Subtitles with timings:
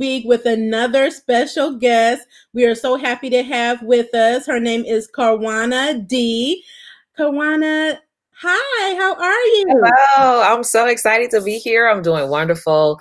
[0.00, 2.26] week with another special guest.
[2.54, 4.46] We are so happy to have with us.
[4.46, 6.64] Her name is Karwana D.
[7.16, 7.98] Karwana,
[8.32, 9.66] hi, how are you?
[9.68, 11.86] Hello, I'm so excited to be here.
[11.86, 12.98] I'm doing wonderful.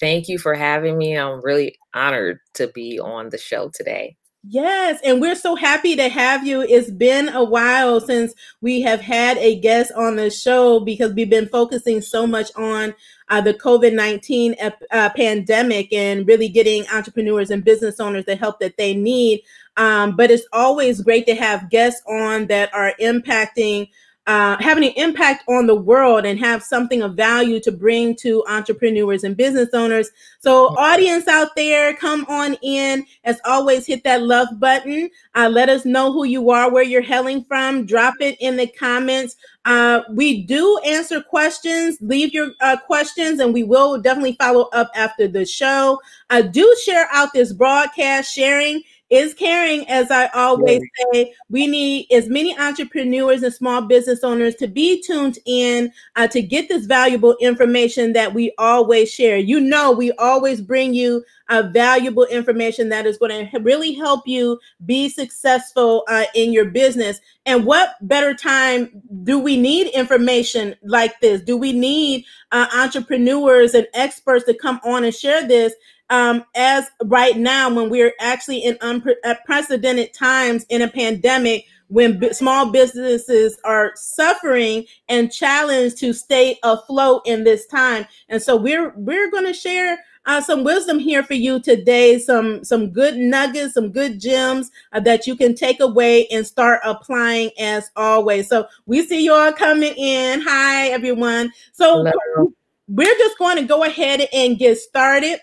[0.00, 1.16] Thank you for having me.
[1.16, 4.16] I'm really honored to be on the show today.
[4.44, 6.62] Yes, and we're so happy to have you.
[6.62, 11.30] It's been a while since we have had a guest on the show because we've
[11.30, 12.92] been focusing so much on
[13.28, 14.56] uh, the COVID 19
[14.90, 19.42] uh, pandemic and really getting entrepreneurs and business owners the help that they need.
[19.76, 23.88] Um, but it's always great to have guests on that are impacting
[24.26, 28.44] uh, having an impact on the world and have something of value to bring to
[28.48, 30.10] entrepreneurs and business owners.
[30.38, 33.04] So, audience out there, come on in.
[33.24, 35.10] As always, hit that love button.
[35.34, 37.84] Uh, let us know who you are, where you're hailing from.
[37.84, 39.36] Drop it in the comments.
[39.64, 41.98] Uh, we do answer questions.
[42.00, 46.00] Leave your uh, questions, and we will definitely follow up after the show.
[46.30, 48.32] Uh, do share out this broadcast.
[48.32, 50.80] Sharing is caring, as I always
[51.12, 51.34] say.
[51.50, 56.40] We need as many entrepreneurs and small business owners to be tuned in uh, to
[56.40, 59.36] get this valuable information that we always share.
[59.36, 64.26] You know, we always bring you uh, valuable information that is going to really help
[64.26, 67.20] you be successful uh, in your business.
[67.44, 71.42] And what better time do we need information like this?
[71.42, 75.74] Do we need uh, entrepreneurs and experts to come on and share this?
[76.12, 82.34] Um, as right now when we're actually in unprecedented times in a pandemic when b-
[82.34, 88.04] small businesses are suffering and challenged to stay afloat in this time.
[88.28, 92.62] And so we're we're going to share uh, some wisdom here for you today some
[92.62, 97.50] some good nuggets some good gems uh, that you can take away and start applying
[97.58, 98.48] as always.
[98.50, 100.42] So we see you all coming in.
[100.42, 101.52] Hi everyone.
[101.72, 102.52] So Hello.
[102.86, 105.40] we're just going to go ahead and get started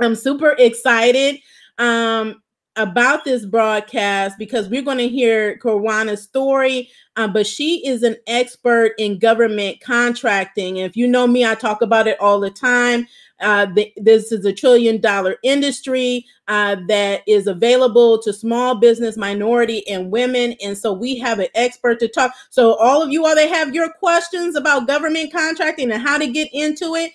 [0.00, 1.40] I'm super excited
[1.78, 2.42] um,
[2.76, 8.16] about this broadcast because we're going to hear Karwana's story, uh, but she is an
[8.26, 10.76] expert in government contracting.
[10.76, 13.06] If you know me, I talk about it all the time.
[13.40, 19.16] Uh, the, this is a trillion dollar industry uh, that is available to small business,
[19.16, 20.54] minority, and women.
[20.62, 22.32] And so we have an expert to talk.
[22.50, 26.26] So, all of you all that have your questions about government contracting and how to
[26.26, 27.12] get into it,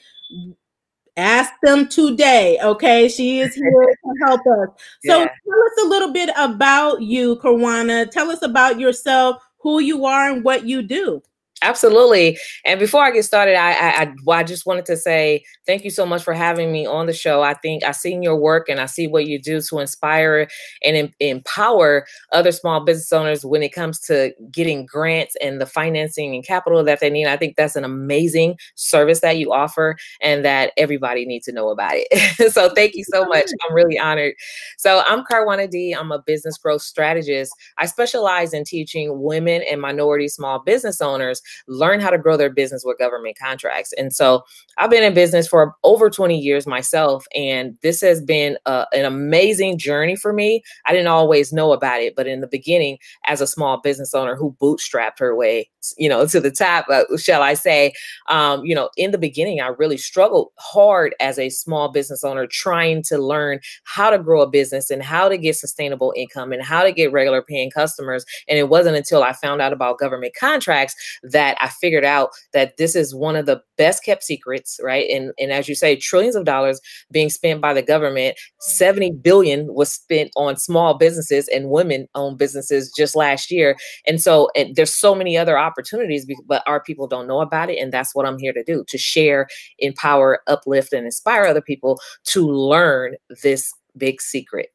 [1.18, 2.60] ask them today.
[2.62, 3.08] Okay.
[3.08, 4.70] She is here to help us.
[5.06, 5.26] So yeah.
[5.26, 8.10] tell us a little bit about you, Karwana.
[8.10, 11.22] Tell us about yourself, who you are, and what you do.
[11.64, 12.38] Absolutely.
[12.66, 16.06] And before I get started, I, I I just wanted to say thank you so
[16.06, 17.42] much for having me on the show.
[17.42, 20.48] I think I've seen your work and I see what you do to inspire
[20.84, 25.66] and em- empower other small business owners when it comes to getting grants and the
[25.66, 27.28] financing and capital that they need.
[27.28, 31.70] I think that's an amazing service that you offer and that everybody needs to know
[31.70, 32.52] about it.
[32.54, 33.50] so thank you so much.
[33.68, 34.34] I'm really honored.
[34.78, 35.94] So I'm Karwana D.
[35.94, 37.54] I'm a business growth strategist.
[37.78, 42.50] I specialize in teaching women and minority small business owners learn how to grow their
[42.50, 43.94] business with government contracts.
[43.94, 44.44] And so
[44.78, 49.06] I've been in business for over 20 years myself, and this has been a, an
[49.06, 50.64] amazing journey for me.
[50.86, 52.98] I didn't always know about it, but in the beginning,
[53.28, 57.04] as a small business owner who bootstrapped her way, you know, to the top, uh,
[57.18, 57.94] shall I say,
[58.30, 62.48] um, you know, in the beginning, I really struggled hard as a small business owner
[62.48, 66.64] trying to learn how to grow a business and how to get sustainable income and
[66.64, 68.26] how to get regular paying customers.
[68.48, 72.78] And it wasn't until I found out about government contracts that I figured out that
[72.78, 75.10] this is one of the best kept secrets, right?
[75.10, 76.80] And and as you say, trillions of dollars
[77.12, 82.92] being spent by the government, 70 billion was spent on small businesses and women-owned businesses
[82.96, 83.76] just last year.
[84.08, 87.78] And so and there's so many other opportunities, but our people don't know about it.
[87.80, 89.48] And that's what I'm here to do to share,
[89.80, 94.70] empower, uplift, and inspire other people to learn this big secret.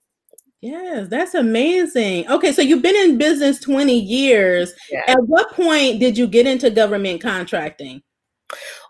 [0.61, 2.29] Yes, that's amazing.
[2.29, 4.73] Okay, so you've been in business 20 years.
[4.91, 5.03] Yeah.
[5.07, 8.03] At what point did you get into government contracting?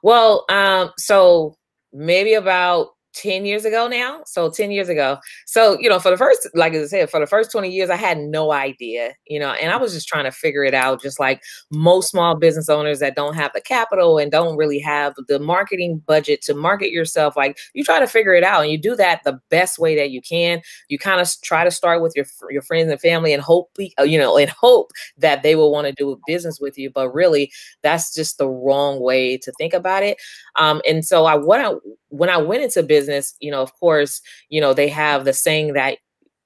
[0.02, 1.56] Well, um, so
[1.92, 4.22] maybe about 10 years ago now.
[4.26, 5.18] So 10 years ago.
[5.46, 7.96] So, you know, for the first, like I said, for the first 20 years, I
[7.96, 11.18] had no idea, you know, and I was just trying to figure it out, just
[11.18, 15.40] like most small business owners that don't have the capital and don't really have the
[15.40, 17.36] marketing budget to market yourself.
[17.36, 20.10] Like you try to figure it out and you do that the best way that
[20.10, 20.62] you can.
[20.88, 24.04] You kind of try to start with your, your friends and family and hope, uh,
[24.04, 26.90] you know, and hope that they will want to do business with you.
[26.90, 27.50] But really,
[27.82, 30.18] that's just the wrong way to think about it.
[30.54, 31.72] Um, and so I, what I,
[32.10, 33.07] when I went into business,
[33.40, 35.98] you know, of course, you know, they have the saying that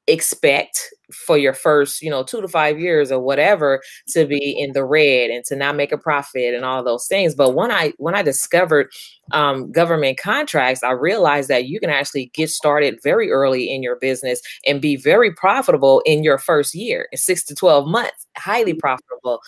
[0.07, 4.73] expect for your first, you know, two to five years or whatever to be in
[4.73, 7.35] the red and to not make a profit and all those things.
[7.35, 8.91] But when I when I discovered
[9.33, 13.97] um, government contracts, I realized that you can actually get started very early in your
[13.97, 18.75] business and be very profitable in your first year, in six to 12 months, highly
[18.75, 19.41] profitable.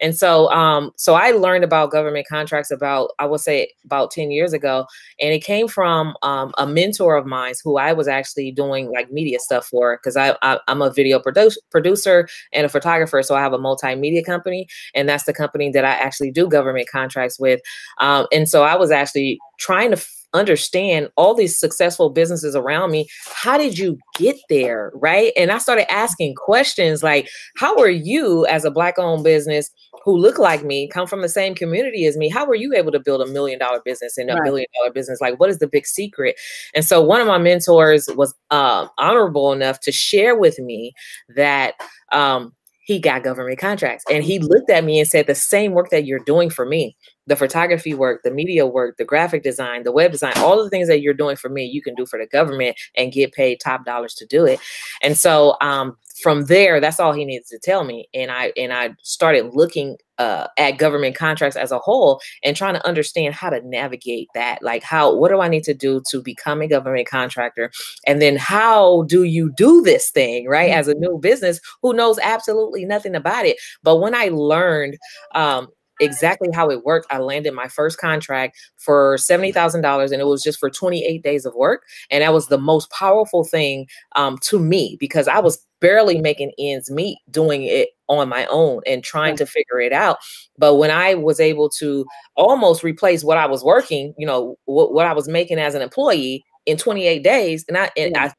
[0.00, 4.30] And so, um, so I learned about government contracts about, I would say about 10
[4.30, 4.86] years ago.
[5.20, 9.12] And it came from um, a mentor of mine who I was actually doing like
[9.12, 13.22] media stuff for, because I, I, am a video produ- producer and a photographer.
[13.22, 16.88] So I have a multimedia company, and that's the company that I actually do government
[16.88, 17.60] contracts with.
[17.98, 20.00] Um, and so I was actually trying to
[20.32, 23.08] understand all these successful businesses around me.
[23.26, 24.92] How did you get there?
[24.94, 25.32] Right.
[25.36, 29.70] And I started asking questions like, how are you as a Black owned business
[30.04, 32.28] who look like me, come from the same community as me?
[32.28, 34.44] How were you able to build a million dollar business and a right.
[34.44, 35.20] billion dollar business?
[35.20, 36.36] Like, what is the big secret?
[36.74, 40.92] And so one of my mentors was uh, honorable enough to share with me
[41.34, 41.74] that.
[42.12, 42.54] Um,
[42.86, 46.06] he got government contracts and he looked at me and said the same work that
[46.06, 50.12] you're doing for me the photography work, the media work, the graphic design, the web
[50.12, 52.76] design, all the things that you're doing for me, you can do for the government
[52.96, 54.58] and get paid top dollars to do it.
[55.02, 58.08] And so um, from there, that's all he needs to tell me.
[58.14, 62.74] And I and I started looking uh, at government contracts as a whole and trying
[62.74, 64.62] to understand how to navigate that.
[64.62, 67.70] Like how what do I need to do to become a government contractor?
[68.06, 70.70] And then how do you do this thing, right?
[70.70, 73.56] As a new business who knows absolutely nothing about it.
[73.82, 74.98] But when I learned
[75.34, 75.68] um,
[76.00, 77.06] exactly how it worked.
[77.10, 81.54] I landed my first contract for $70,000 and it was just for 28 days of
[81.54, 81.84] work.
[82.10, 83.86] And that was the most powerful thing
[84.16, 88.82] um, to me because I was barely making ends meet doing it on my own
[88.86, 90.18] and trying to figure it out.
[90.58, 92.04] But when I was able to
[92.36, 95.82] almost replace what I was working, you know, what, what I was making as an
[95.82, 98.32] employee in 28 days, and I, and I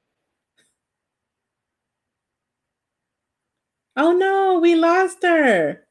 [3.95, 5.85] Oh no, we lost her.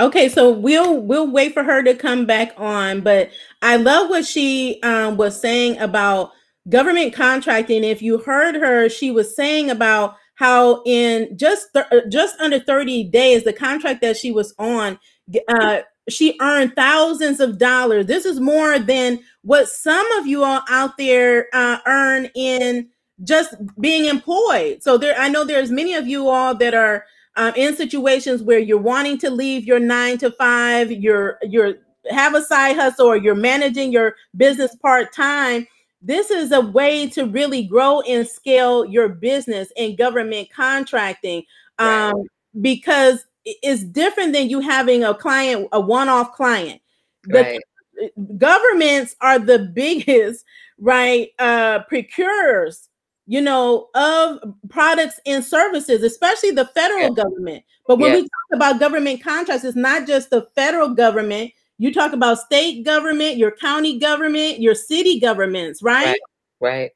[0.00, 3.30] Okay, so we'll we'll wait for her to come back on, but
[3.62, 6.30] I love what she um, was saying about
[6.68, 7.82] government contracting.
[7.82, 12.60] If you heard her, she was saying about how in just th- uh, just under
[12.60, 15.00] 30 days, the contract that she was on,
[15.48, 18.06] uh, she earned thousands of dollars.
[18.06, 22.88] This is more than what some of you all out there uh, earn in
[23.24, 24.80] just being employed.
[24.80, 27.04] So there, I know there's many of you all that are
[27.38, 31.74] um, in situations where you're wanting to leave your nine to five, you're you're
[32.10, 35.66] have a side hustle or you're managing your business part time.
[36.02, 41.44] This is a way to really grow and scale your business in government contracting
[41.78, 42.14] um, right.
[42.60, 46.80] because it's different than you having a client, a one off client.
[47.24, 47.60] The
[48.02, 48.38] right.
[48.38, 50.44] governments are the biggest,
[50.78, 52.88] right, uh, procurers
[53.28, 54.38] you know, of
[54.70, 57.22] products and services, especially the federal yeah.
[57.22, 57.62] government.
[57.86, 58.16] But when yeah.
[58.16, 61.52] we talk about government contracts, it's not just the federal government.
[61.76, 66.06] You talk about state government, your county government, your city governments, right?
[66.06, 66.20] Right.
[66.60, 66.90] right.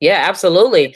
[0.00, 0.94] Yeah, absolutely.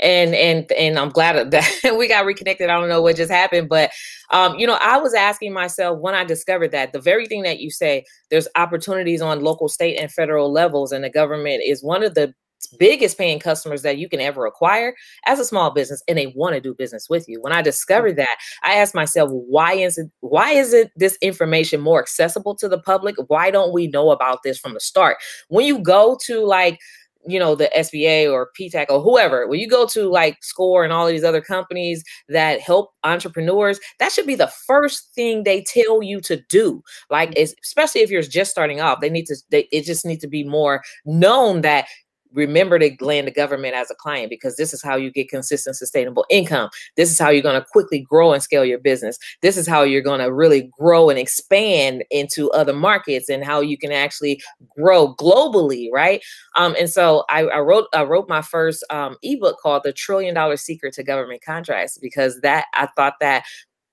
[0.00, 2.68] And and and I'm glad that we got reconnected.
[2.68, 3.92] I don't know what just happened, but
[4.32, 7.60] um, you know, I was asking myself when I discovered that the very thing that
[7.60, 12.02] you say, there's opportunities on local, state, and federal levels, and the government is one
[12.02, 12.34] of the
[12.78, 14.94] biggest paying customers that you can ever acquire
[15.26, 18.16] as a small business and they want to do business with you when i discovered
[18.16, 22.68] that i asked myself why is it why is it this information more accessible to
[22.68, 25.16] the public why don't we know about this from the start
[25.48, 26.78] when you go to like
[27.26, 30.92] you know the SBA or PTAC or whoever, when you go to like SCORE and
[30.92, 36.02] all these other companies that help entrepreneurs, that should be the first thing they tell
[36.02, 36.82] you to do.
[37.10, 37.52] Like, mm-hmm.
[37.62, 39.36] especially if you're just starting off, they need to.
[39.50, 41.86] They, it just needs to be more known that
[42.32, 45.76] remember to land the government as a client because this is how you get consistent
[45.76, 46.70] sustainable income.
[46.96, 49.18] This is how you're going to quickly grow and scale your business.
[49.40, 53.60] This is how you're going to really grow and expand into other markets and how
[53.60, 54.40] you can actually
[54.76, 56.22] grow globally right?
[56.56, 60.34] Um, and so I, I, wrote i wrote my first um, ebook called the trillion
[60.34, 63.44] dollar secret to government contracts because that i thought that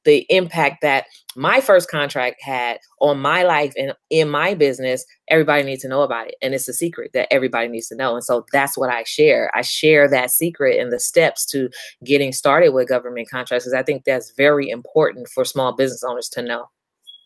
[0.05, 5.63] the impact that my first contract had on my life and in my business, everybody
[5.63, 6.35] needs to know about it.
[6.41, 8.15] And it's a secret that everybody needs to know.
[8.15, 9.51] And so that's what I share.
[9.53, 11.69] I share that secret and the steps to
[12.03, 16.29] getting started with government contracts because I think that's very important for small business owners
[16.29, 16.65] to know.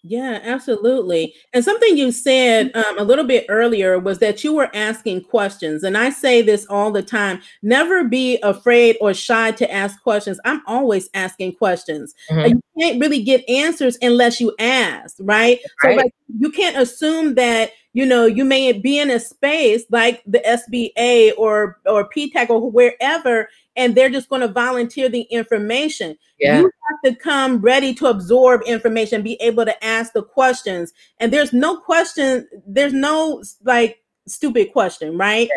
[0.06, 1.34] Yeah, absolutely.
[1.54, 5.82] And something you said um, a little bit earlier was that you were asking questions.
[5.82, 10.42] And I say this all the time never be afraid or shy to ask questions.
[10.44, 12.14] I'm always asking questions.
[12.30, 12.50] Mm-hmm.
[12.50, 15.60] You can't really get answers unless you ask, right?
[15.82, 15.98] right.
[15.98, 20.24] So, like, you can't assume that you know you may be in a space like
[20.26, 26.18] the sba or or ptac or wherever and they're just going to volunteer the information
[26.40, 26.60] yeah.
[26.60, 31.32] you have to come ready to absorb information be able to ask the questions and
[31.32, 35.50] there's no question there's no like stupid question right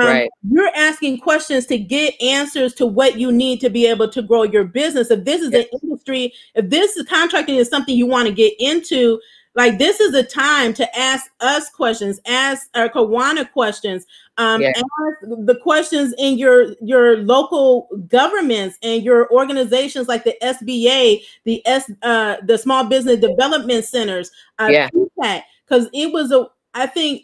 [0.00, 0.30] um, right.
[0.50, 4.42] You're asking questions to get answers to what you need to be able to grow
[4.42, 5.10] your business.
[5.10, 5.66] If this is yes.
[5.72, 9.20] an industry, if this is contracting is something you want to get into,
[9.54, 14.04] like this is a time to ask us questions, ask our Kawana questions,
[14.36, 14.72] um, yeah.
[14.76, 21.64] ask the questions in your your local governments and your organizations like the SBA, the
[21.66, 24.88] S, uh, the Small Business Development Centers, uh, yeah.
[25.66, 26.46] because it was a.
[26.76, 27.22] I think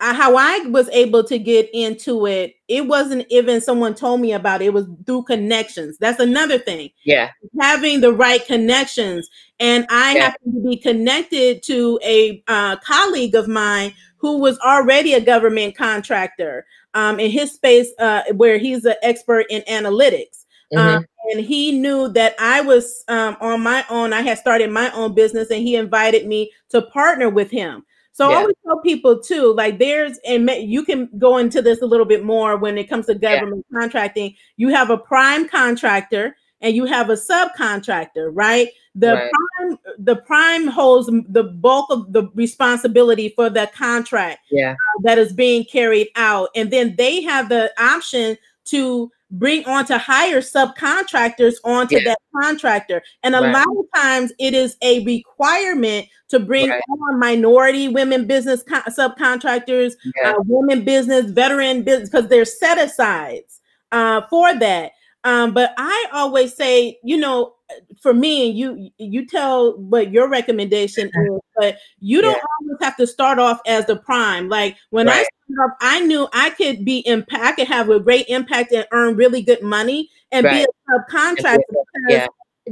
[0.00, 4.62] how I was able to get into it, it wasn't even someone told me about
[4.62, 4.66] it.
[4.66, 5.98] It was through connections.
[5.98, 6.90] That's another thing.
[7.04, 7.30] Yeah.
[7.60, 9.28] Having the right connections.
[9.58, 10.22] And I yeah.
[10.22, 15.76] happened to be connected to a uh, colleague of mine who was already a government
[15.76, 20.44] contractor um, in his space uh, where he's an expert in analytics.
[20.72, 20.78] Mm-hmm.
[20.78, 24.12] Um, and he knew that I was um, on my own.
[24.12, 27.84] I had started my own business, and he invited me to partner with him.
[28.12, 28.36] So yeah.
[28.36, 32.06] I always tell people too, like there's and you can go into this a little
[32.06, 33.80] bit more when it comes to government yeah.
[33.80, 34.34] contracting.
[34.56, 38.68] You have a prime contractor and you have a subcontractor, right?
[38.94, 39.30] The right.
[39.30, 44.72] prime the prime holds the bulk of the responsibility for the contract yeah.
[44.72, 48.36] Uh, that is being carried out, and then they have the option
[48.66, 52.04] to bring on to hire subcontractors onto yeah.
[52.04, 53.02] that contractor.
[53.22, 53.52] And a right.
[53.52, 56.82] lot of times it is a requirement to bring right.
[56.88, 60.32] on minority women business co- subcontractors, yeah.
[60.32, 63.60] uh, women business, veteran business, because they're set asides
[63.92, 64.92] uh, for that.
[65.24, 67.54] Um, but I always say, you know,
[68.00, 72.42] for me and you, you tell what your recommendation is, but you don't yeah.
[72.60, 74.48] always have to start off as the prime.
[74.48, 75.26] Like when right.
[75.26, 78.72] I started off, I knew I could be impact, I could have a great impact
[78.72, 80.66] and earn really good money and right.
[80.66, 82.26] be a subcontractor because yeah.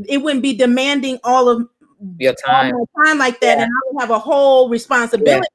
[0.09, 1.69] it wouldn't be demanding all of
[2.19, 2.73] your time,
[3.05, 3.65] time like that, yeah.
[3.65, 5.47] and I would have a whole responsibility.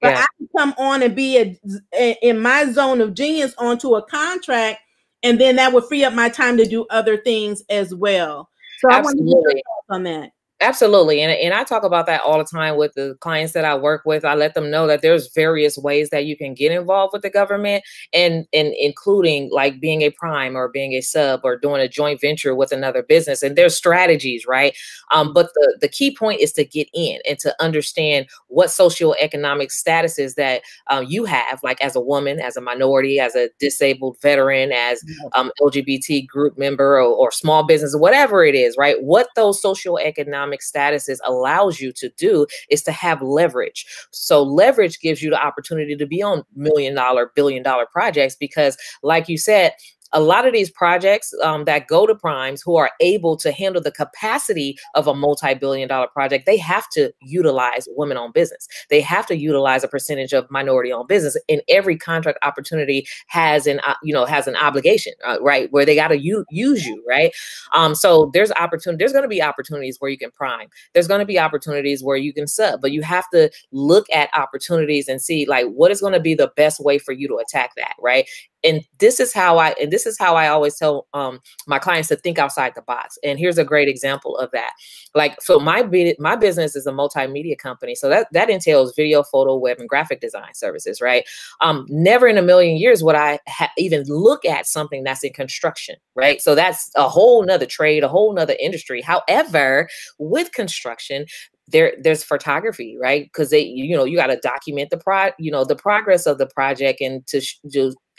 [0.00, 1.60] But I can come on and be a,
[1.92, 4.80] a, in my zone of genius onto a contract
[5.22, 8.48] and then that would free up my time to do other things as well.
[8.78, 8.96] So Absolutely.
[8.96, 10.30] I want to hear your thoughts on that.
[10.60, 11.22] Absolutely.
[11.22, 14.02] And, and I talk about that all the time with the clients that I work
[14.04, 14.24] with.
[14.24, 17.30] I let them know that there's various ways that you can get involved with the
[17.30, 21.86] government and, and including like being a prime or being a sub or doing a
[21.88, 23.44] joint venture with another business.
[23.44, 24.76] And there's strategies, right?
[25.12, 29.68] Um, but the, the key point is to get in and to understand what socioeconomic
[29.70, 34.16] statuses that um, you have, like as a woman, as a minority, as a disabled
[34.22, 35.04] veteran, as
[35.36, 39.00] um, LGBT group member or, or small business, whatever it is, right?
[39.00, 43.86] What those socioeconomic economic statuses allows you to do is to have leverage.
[44.10, 48.76] So leverage gives you the opportunity to be on million dollar, billion dollar projects because
[49.02, 49.72] like you said,
[50.12, 53.82] a lot of these projects um, that go to primes who are able to handle
[53.82, 58.66] the capacity of a multi-billion dollar project they have to utilize women-owned business.
[58.90, 63.80] They have to utilize a percentage of minority-owned business and every contract opportunity has an
[63.86, 67.02] uh, you know has an obligation uh, right where they got to u- use you
[67.08, 67.32] right?
[67.72, 70.68] Um, so there's opportunity there's going to be opportunities where you can prime.
[70.94, 74.30] There's going to be opportunities where you can sub but you have to look at
[74.34, 77.36] opportunities and see like what is going to be the best way for you to
[77.36, 78.28] attack that right
[78.64, 82.08] and this is how I and this is how I always tell um, my clients
[82.08, 83.18] to think outside the box.
[83.22, 84.72] And here's a great example of that.
[85.14, 85.88] Like, so my
[86.18, 90.20] my business is a multimedia company, so that that entails video, photo, web, and graphic
[90.20, 91.24] design services, right?
[91.60, 95.32] Um, never in a million years would I ha- even look at something that's in
[95.32, 96.40] construction, right?
[96.40, 99.02] So that's a whole nother trade, a whole nother industry.
[99.02, 99.88] However,
[100.18, 101.26] with construction,
[101.70, 105.50] there there's photography right because they you know you got to document the pro you
[105.50, 107.58] know the progress of the project and to, sh-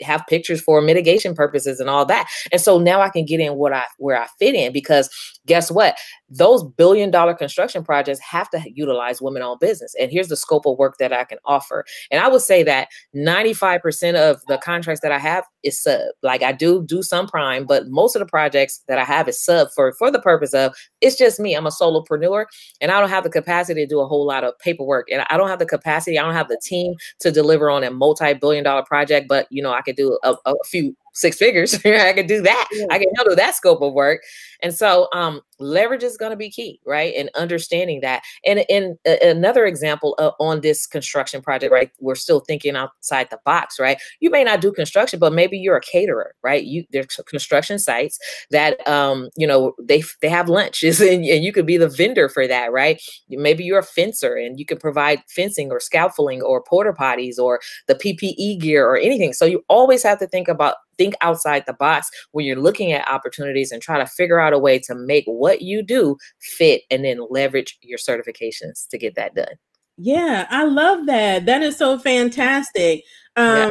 [0.02, 2.28] have pictures for mitigation purposes and all that.
[2.52, 5.08] And so now I can get in what I where I fit in because
[5.46, 5.96] guess what?
[6.28, 9.94] Those billion dollar construction projects have to utilize women owned business.
[10.00, 11.84] And here's the scope of work that I can offer.
[12.10, 16.00] And I would say that 95% of the contracts that I have is sub.
[16.22, 19.42] Like I do do some prime, but most of the projects that I have is
[19.42, 21.54] sub for for the purpose of it's just me.
[21.54, 22.44] I'm a solopreneur
[22.80, 25.08] and I don't have the capacity to do a whole lot of paperwork.
[25.10, 27.90] And I don't have the capacity, I don't have the team to deliver on a
[27.90, 31.74] multi-billion dollar project, but you know, I can could do a, a few six figures.
[31.84, 32.68] I can do that.
[32.72, 32.86] Yeah.
[32.90, 34.22] I can handle that scope of work.
[34.62, 37.14] And so um, leverage is going to be key, right?
[37.16, 38.22] And understanding that.
[38.44, 41.90] And in another example uh, on this construction project, right?
[42.00, 43.98] We're still thinking outside the box, right?
[44.20, 46.64] You may not do construction, but maybe you're a caterer, right?
[46.64, 48.18] You there's construction sites
[48.50, 52.28] that um, you know they they have lunches and, and you could be the vendor
[52.28, 53.00] for that, right?
[53.28, 57.60] Maybe you're a fencer and you can provide fencing or scaffolding or porta potties or
[57.86, 59.32] the PPE gear or anything.
[59.32, 63.08] So you always have to think about think outside the box when you're looking at
[63.08, 67.06] opportunities and try to figure out a way to make what you do fit and
[67.06, 69.54] then leverage your certifications to get that done.
[69.96, 71.46] Yeah, I love that.
[71.46, 73.02] That is so fantastic.
[73.34, 73.70] Um, yeah.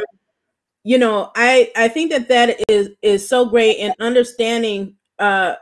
[0.82, 5.54] You know, I I think that that is is so great in understanding uh, uh,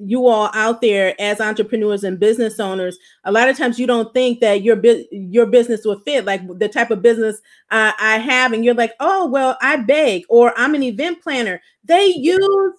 [0.00, 4.12] you all out there as entrepreneurs and business owners a lot of times you don't
[4.12, 7.40] think that your bu- your business will fit like the type of business
[7.70, 11.60] uh, i have and you're like oh well i bake or i'm an event planner.
[11.84, 12.74] They use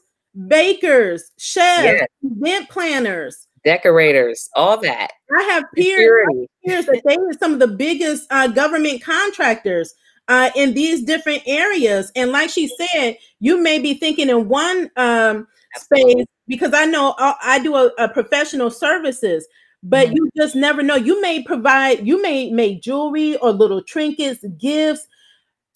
[0.47, 3.47] bakers chefs event planners.
[3.65, 5.11] Decorators all that.
[5.37, 9.93] I have peers, peers that they are some of the biggest uh, government contractors
[10.27, 12.11] uh, in these different areas.
[12.15, 17.15] And like she said you may be thinking in one um, space because I know
[17.17, 19.47] uh, I do a, a professional services,
[19.81, 20.15] but mm-hmm.
[20.15, 20.95] you just never know.
[20.95, 25.07] You may provide, you may make jewelry or little trinkets, gifts.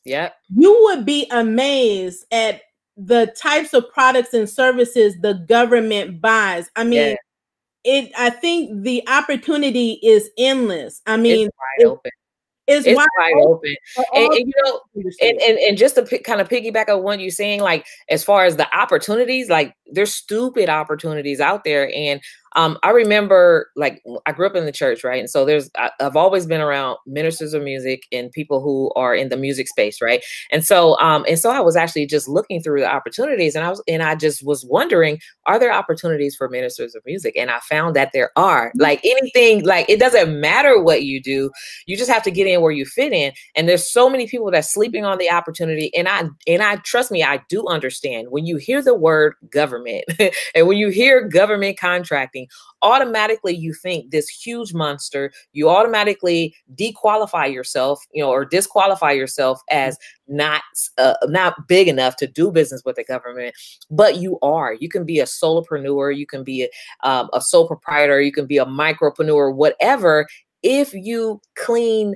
[0.06, 0.32] Yeah.
[0.56, 2.62] You would be amazed at
[2.96, 6.70] the types of products and services the government buys.
[6.76, 7.16] I mean, yeah.
[7.84, 11.02] it I think the opportunity is endless.
[11.06, 12.12] I mean, it's wide
[12.68, 13.76] it's, it's wide, wide open.
[14.14, 14.82] And, and, you know,
[15.22, 18.24] and, and, and just to p- kind of piggyback on what you're saying, like as
[18.24, 21.92] far as the opportunities, like there's stupid opportunities out there.
[21.96, 22.22] And
[22.56, 25.20] um, I remember like I grew up in the church, right?
[25.20, 29.14] And so there's I, have always been around ministers of music and people who are
[29.14, 30.24] in the music space, right?
[30.52, 33.70] And so um, and so I was actually just looking through the opportunities, and I
[33.70, 37.36] was and I just was wondering, are there opportunities for ministers of music?
[37.38, 38.70] And I found that there are.
[38.70, 38.82] Mm-hmm.
[38.82, 41.52] Like anything, like it doesn't matter what you do,
[41.86, 43.34] you just have to get in where you fit in.
[43.56, 47.12] And there's so many people that's sleeping on the opportunity, and I and I trust
[47.12, 49.77] me, I do understand when you hear the word government
[50.56, 52.48] and when you hear government contracting
[52.82, 59.62] automatically you think this huge monster, you automatically dequalify yourself, you know, or disqualify yourself
[59.70, 60.62] as not
[60.98, 63.56] uh, not big enough to do business with the government,
[63.90, 64.74] but you are.
[64.74, 68.46] You can be a solopreneur, you can be a, um, a sole proprietor, you can
[68.46, 70.28] be a micropreneur, whatever.
[70.64, 72.16] If you clean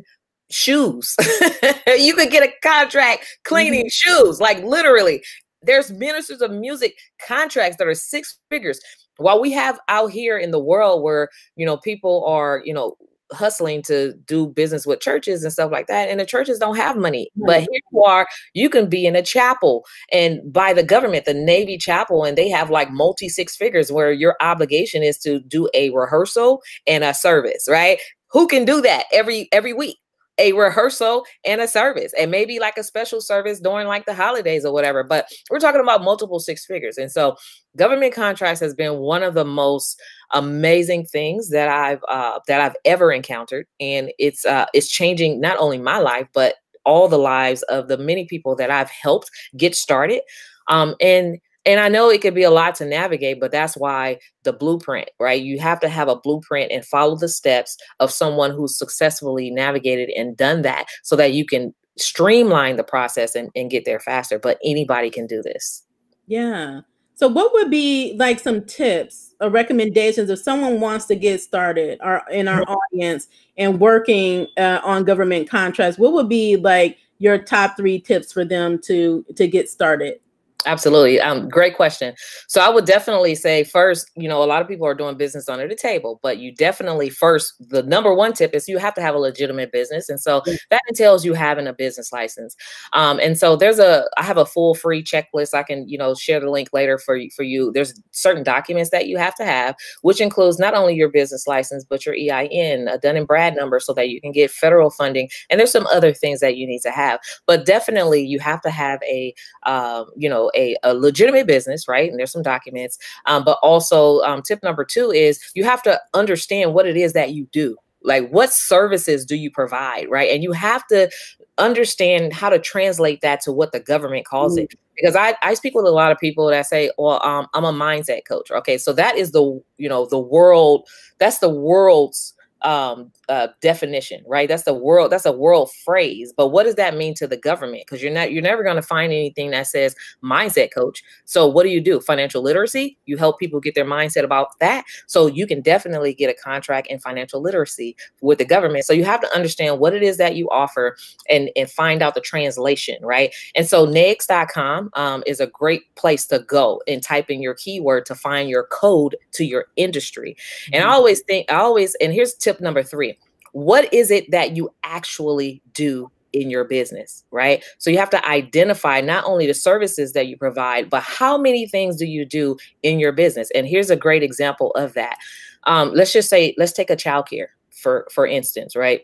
[0.50, 1.15] shoes.
[1.88, 4.20] you could get a contract cleaning mm-hmm.
[4.20, 5.24] shoes, like literally.
[5.63, 8.80] There's ministers of music contracts that are six figures.
[9.18, 12.96] While we have out here in the world where you know people are you know
[13.33, 16.98] hustling to do business with churches and stuff like that and the churches don't have
[16.98, 21.25] money but here you are you can be in a chapel and by the government
[21.25, 25.40] the navy chapel and they have like multi six figures where your obligation is to
[25.48, 28.00] do a rehearsal and a service right?
[28.31, 29.98] Who can do that every every week
[30.42, 34.66] a rehearsal and a service and maybe like a special service during like the holidays
[34.66, 37.36] or whatever but we're talking about multiple six figures and so
[37.77, 40.01] government contracts has been one of the most
[40.34, 45.58] amazing things that i've uh, that i've ever encountered and it's uh, it's changing not
[45.60, 49.75] only my life but all the lives of the many people that i've helped get
[49.75, 50.22] started
[50.68, 54.17] um, and and I know it could be a lot to navigate, but that's why
[54.43, 55.41] the blueprint, right?
[55.41, 60.09] You have to have a blueprint and follow the steps of someone who's successfully navigated
[60.09, 64.39] and done that so that you can streamline the process and, and get there faster.
[64.39, 65.83] But anybody can do this.
[66.25, 66.81] Yeah.
[67.13, 72.00] So, what would be like some tips or recommendations if someone wants to get started
[72.01, 72.74] or in our mm-hmm.
[72.74, 76.00] audience and working uh, on government contracts?
[76.00, 80.19] What would be like your top three tips for them to to get started?
[80.65, 81.19] Absolutely.
[81.19, 82.13] Um, great question.
[82.47, 85.50] So I would definitely say first, you know, a lot of people are doing business
[85.50, 89.01] under the table, but you definitely first, the number one tip is you have to
[89.01, 90.07] have a legitimate business.
[90.07, 92.55] And so that entails you having a business license.
[92.93, 95.53] Um, and so there's a, I have a full free checklist.
[95.55, 97.71] I can, you know, share the link later for you, for you.
[97.71, 101.83] There's certain documents that you have to have, which includes not only your business license,
[101.83, 105.29] but your EIN, a Dun and Brad number so that you can get federal funding.
[105.50, 108.69] And there's some other things that you need to have, but definitely you have to
[108.69, 109.33] have a,
[109.65, 112.09] um, you know, a, a legitimate business, right?
[112.09, 112.98] And there's some documents.
[113.25, 117.14] Um, but also, um, tip number two is you have to understand what it is
[117.14, 117.77] that you do.
[118.03, 120.31] Like, what services do you provide, right?
[120.31, 121.09] And you have to
[121.57, 124.64] understand how to translate that to what the government calls mm.
[124.64, 124.74] it.
[124.96, 127.72] Because I, I speak with a lot of people that say, well, um, I'm a
[127.72, 128.51] mindset coach.
[128.51, 130.87] Okay, so that is the, you know, the world,
[131.20, 134.47] that's the world's um, uh, definition, right?
[134.47, 135.11] That's the world.
[135.11, 136.33] That's a world phrase.
[136.35, 137.83] But what does that mean to the government?
[137.85, 138.31] Because you're not.
[138.31, 141.03] You're never going to find anything that says mindset coach.
[141.25, 142.00] So what do you do?
[142.00, 142.97] Financial literacy.
[143.05, 144.85] You help people get their mindset about that.
[145.07, 148.85] So you can definitely get a contract in financial literacy with the government.
[148.85, 150.97] So you have to understand what it is that you offer
[151.29, 153.33] and and find out the translation, right?
[153.55, 158.05] And so NAICS.com um, is a great place to go and type in your keyword
[158.07, 160.35] to find your code to your industry.
[160.74, 160.95] And I mm-hmm.
[160.95, 163.18] always think, I always, and here's tip number three
[163.53, 167.64] what is it that you actually do in your business, right?
[167.77, 171.68] So you have to identify not only the services that you provide, but how many
[171.68, 173.50] things do you do in your business?
[173.53, 175.18] And here's a great example of that.
[175.64, 179.01] Um, let's just say, let's take a childcare for for instance, right?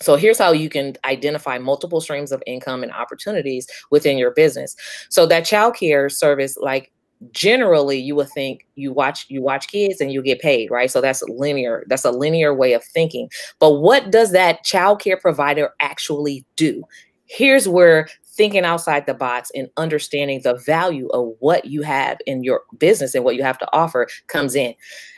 [0.00, 4.76] So here's how you can identify multiple streams of income and opportunities within your business.
[5.08, 6.92] So that childcare service, like
[7.32, 10.90] generally you would think you watch you watch kids and you get paid right?
[10.90, 13.30] So that's linear that's a linear way of thinking.
[13.58, 16.84] But what does that child care provider actually do?
[17.26, 22.44] Here's where thinking outside the box and understanding the value of what you have in
[22.44, 24.74] your business and what you have to offer comes in.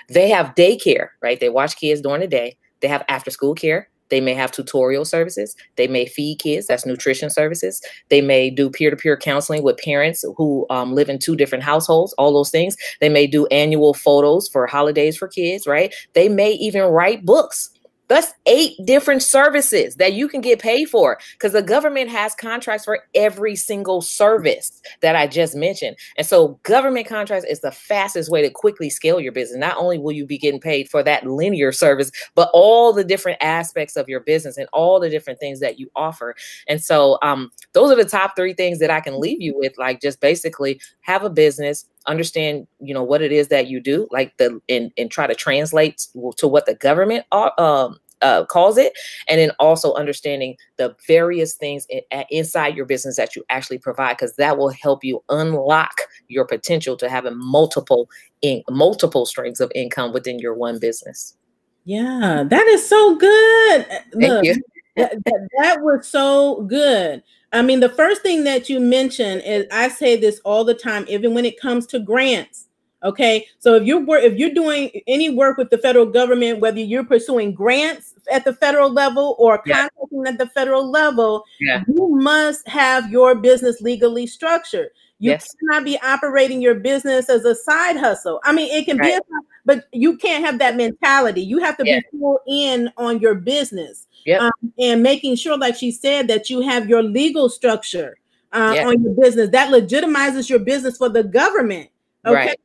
[0.08, 1.40] They have daycare right?
[1.40, 2.56] They watch kids during the day.
[2.80, 5.54] They have after school care they may have tutorial services.
[5.76, 7.82] They may feed kids, that's nutrition services.
[8.08, 11.64] They may do peer to peer counseling with parents who um, live in two different
[11.64, 12.76] households, all those things.
[13.00, 15.94] They may do annual photos for holidays for kids, right?
[16.14, 17.70] They may even write books
[18.08, 22.84] that's eight different services that you can get paid for because the government has contracts
[22.84, 25.96] for every single service that I just mentioned.
[26.16, 29.58] And so, government contracts is the fastest way to quickly scale your business.
[29.58, 33.38] Not only will you be getting paid for that linear service, but all the different
[33.42, 36.34] aspects of your business and all the different things that you offer.
[36.66, 39.76] And so, um, those are the top three things that I can leave you with.
[39.78, 44.08] Like, just basically have a business, understand you know what it is that you do
[44.10, 48.76] like the and, and try to translate to what the government are, um, uh, calls
[48.76, 48.92] it
[49.28, 54.16] and then also understanding the various things in, inside your business that you actually provide
[54.16, 58.08] because that will help you unlock your potential to having multiple
[58.42, 61.36] in multiple streams of income within your one business
[61.84, 64.56] yeah that is so good Thank Look, you.
[64.98, 69.66] That, that, that was so good I mean, the first thing that you mentioned is
[69.72, 72.66] I say this all the time, even when it comes to grants.
[73.04, 77.04] Okay, so if you're if you're doing any work with the federal government, whether you're
[77.04, 79.88] pursuing grants at the federal level or yeah.
[79.88, 81.84] contracting at the federal level, yeah.
[81.86, 84.88] you must have your business legally structured.
[85.20, 85.54] You yes.
[85.58, 88.40] cannot be operating your business as a side hustle.
[88.44, 89.10] I mean, it can right.
[89.10, 91.42] be, a, but you can't have that mentality.
[91.42, 92.00] You have to yeah.
[92.00, 94.42] be full in on your business yep.
[94.42, 98.16] um, and making sure, like she said, that you have your legal structure
[98.52, 98.86] uh, yep.
[98.86, 99.50] on your business.
[99.50, 101.90] That legitimizes your business for the government.
[102.24, 102.34] Okay.
[102.34, 102.60] Right.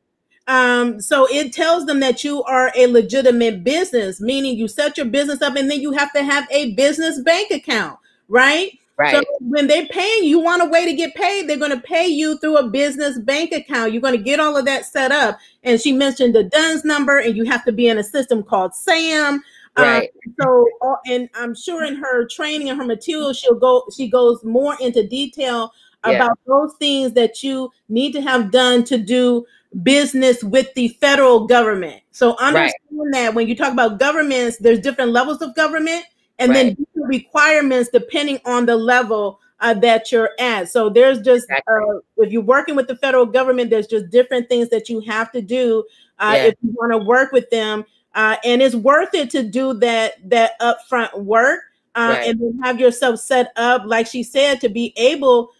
[0.47, 5.05] Um, so it tells them that you are a legitimate business, meaning you set your
[5.05, 8.77] business up and then you have to have a business bank account, right?
[8.97, 9.15] Right.
[9.15, 12.05] So when they're paying you, want a way to get paid, they're going to pay
[12.05, 13.91] you through a business bank account.
[13.91, 15.39] You're going to get all of that set up.
[15.63, 18.75] And she mentioned the DUNS number, and you have to be in a system called
[18.75, 19.41] SAM.
[19.75, 20.09] Um, right.
[20.27, 23.83] Um, so, and I'm sure in her training and her material, she'll go.
[23.95, 25.73] She goes more into detail
[26.05, 26.11] yeah.
[26.11, 29.45] about those things that you need to have done to do
[29.81, 32.03] business with the federal government.
[32.11, 33.11] So understand right.
[33.13, 36.05] that when you talk about governments, there's different levels of government
[36.39, 36.75] and right.
[36.75, 40.69] then requirements depending on the level uh, that you're at.
[40.69, 41.73] So there's just exactly.
[41.73, 45.31] uh, if you're working with the federal government, there's just different things that you have
[45.31, 45.85] to do
[46.19, 46.43] uh, yeah.
[46.45, 50.29] if you want to work with them, uh, and it's worth it to do that
[50.29, 51.61] that upfront work
[51.95, 52.29] uh, right.
[52.29, 55.51] and then have yourself set up, like she said, to be able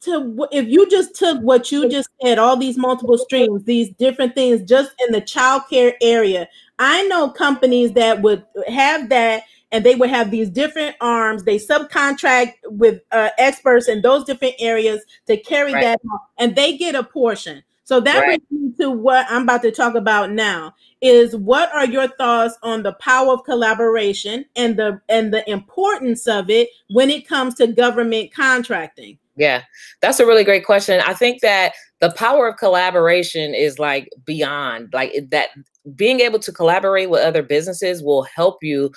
[0.00, 4.34] to if you just took what you just said, all these multiple streams, these different
[4.34, 9.94] things, just in the childcare area, I know companies that would have that and they
[9.94, 11.44] would have these different arms.
[11.44, 15.82] They subcontract with uh, experts in those different areas to carry right.
[15.82, 16.00] that,
[16.38, 17.62] and they get a portion.
[17.84, 18.42] So that right.
[18.48, 20.74] brings me to what I'm about to talk about now.
[21.00, 26.26] Is what are your thoughts on the power of collaboration and the and the importance
[26.26, 29.18] of it when it comes to government contracting?
[29.36, 29.62] Yeah,
[30.00, 31.00] that's a really great question.
[31.04, 35.50] I think that the power of collaboration is like beyond like that
[35.94, 38.90] being able to collaborate with other businesses will help you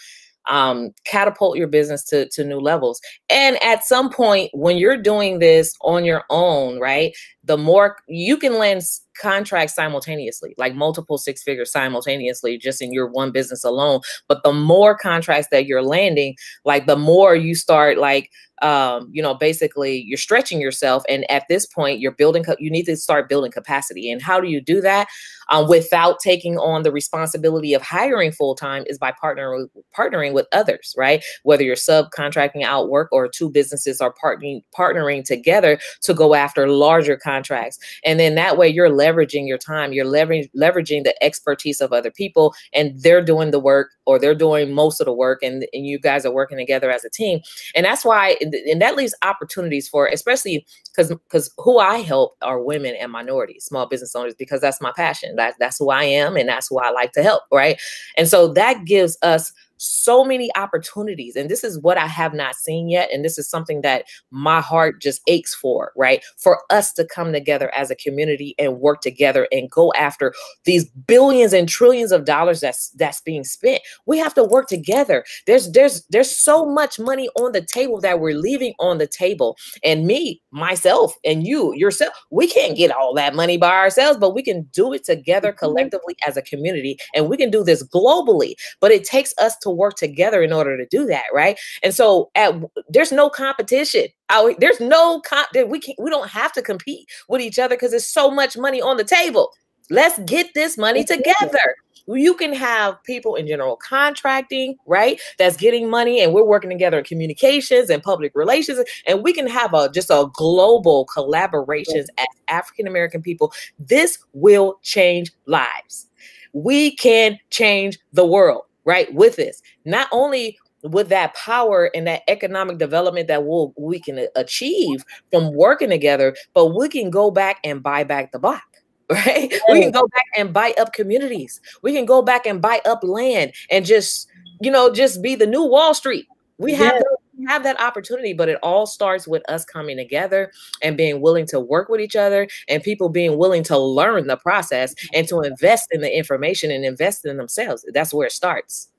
[0.50, 3.00] um, catapult your business to, to new levels.
[3.30, 8.38] And at some point, when you're doing this on your own, right, the more you
[8.38, 8.82] can land
[9.20, 14.02] contracts simultaneously, like multiple six figures simultaneously, just in your one business alone.
[14.28, 18.30] But the more contracts that you're landing, like the more you start like
[18.62, 21.04] um, you know, basically you're stretching yourself.
[21.08, 24.12] And at this point, you're building, you need to start building capacity.
[24.12, 25.08] And how do you do that?
[25.52, 30.46] Um, without taking on the responsibility of hiring full time is by partnering partnering with
[30.52, 31.24] others, right?
[31.42, 36.68] Whether you're subcontracting out work or two businesses are partnering partnering together to go after
[36.68, 39.09] larger contracts, and then that way you're leveraging
[39.48, 43.90] your time, you're leveraging leveraging the expertise of other people, and they're doing the work
[44.06, 47.04] or they're doing most of the work, and and you guys are working together as
[47.06, 47.40] a team,
[47.76, 52.62] and that's why and that leaves opportunities for especially because because who I help are
[52.62, 55.36] women and minorities, small business owners, because that's my passion.
[55.36, 57.80] That that's who I am, and that's who I like to help, right?
[58.18, 61.36] And so that gives us so many opportunities.
[61.36, 63.10] And this is what I have not seen yet.
[63.12, 66.24] And this is something that my heart just aches for, right?
[66.38, 70.34] For us to come together as a community and work together and go after
[70.66, 73.82] these billions and trillions of dollars that's that's being spent.
[74.06, 75.24] We have to work together.
[75.48, 79.58] There's there's there's so much money on the table that we're leaving on the table.
[79.84, 84.36] And me, myself, and you yourself, we can't get all that money by ourselves, but
[84.36, 85.60] we can do it together mm-hmm.
[85.60, 86.98] collectively as a community.
[87.16, 88.54] And we can do this globally.
[88.80, 91.60] But it takes us to work together in order to do that, right?
[91.84, 92.54] And so at
[92.90, 94.08] there's no competition.
[94.30, 97.92] I, there's no comp we can't we don't have to compete with each other because
[97.92, 99.52] there's so much money on the table.
[99.90, 101.76] Let's get this money together.
[102.08, 105.20] You can have people in general contracting, right?
[105.38, 109.48] That's getting money, and we're working together in communications and public relations, and we can
[109.48, 113.54] have a just a global collaborations as African American people.
[113.78, 116.08] This will change lives.
[116.54, 119.62] We can change the world right with this.
[119.86, 125.54] Not only with that power and that economic development that we'll, we can achieve from
[125.54, 128.64] working together but we can go back and buy back the block
[129.10, 129.52] right?
[129.70, 131.60] We can go back and buy up communities.
[131.82, 134.28] We can go back and buy up land and just
[134.62, 136.28] you know just be the new wall street.
[136.60, 137.02] We have yeah
[137.50, 140.52] have that opportunity, but it all starts with us coming together
[140.84, 144.38] and being willing to work with each other and people being willing to learn the
[144.38, 147.84] process and to invest in the information and invest in themselves.
[147.92, 148.90] That's where it starts.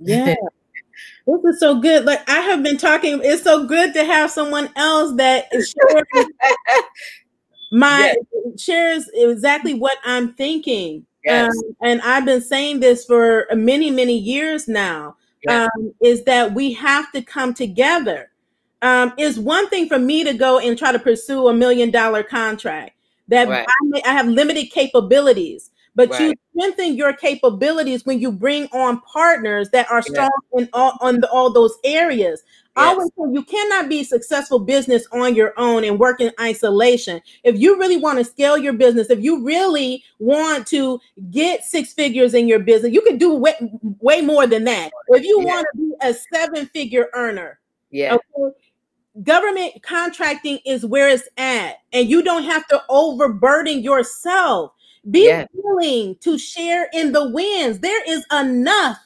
[0.00, 0.34] Yeah.
[1.26, 2.04] this is so good.
[2.04, 6.26] Like I have been talking, it's so good to have someone else that shares
[7.72, 8.60] my yes.
[8.60, 11.06] shares exactly what I'm thinking.
[11.24, 11.56] Yes.
[11.56, 15.68] Um, and I've been saying this for many, many years now yeah.
[15.76, 18.30] um, is that we have to come together.
[18.80, 22.22] Um, is one thing for me to go and try to pursue a million dollar
[22.22, 22.92] contract
[23.26, 23.66] that right.
[23.66, 26.20] I, may, I, have limited capabilities, but right.
[26.20, 30.60] you strengthen your capabilities when you bring on partners that are strong yeah.
[30.60, 32.42] in all on the, all those areas.
[32.78, 37.20] I always say you cannot be successful business on your own and work in isolation.
[37.44, 41.92] If you really want to scale your business, if you really want to get six
[41.92, 43.54] figures in your business, you can do way,
[44.00, 44.90] way more than that.
[45.08, 45.46] If you yeah.
[45.46, 47.58] want to be a seven figure earner,
[47.90, 48.16] yeah.
[48.16, 48.56] Okay,
[49.22, 54.72] government contracting is where it's at, and you don't have to overburden yourself.
[55.10, 55.46] Be yeah.
[55.54, 57.80] willing to share in the wins.
[57.80, 58.98] There is enough.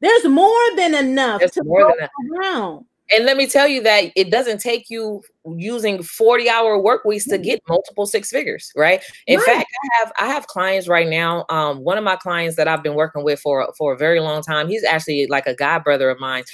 [0.00, 1.92] There's more than enough There's to go
[2.32, 2.84] around.
[3.12, 5.22] And let me tell you that it doesn't take you
[5.56, 9.02] using 40 hour work weeks to get multiple six figures, right?
[9.26, 9.46] In right.
[9.46, 11.44] fact, I have I have clients right now.
[11.48, 14.42] Um, one of my clients that I've been working with for for a very long
[14.42, 16.44] time, he's actually like a god brother of mine.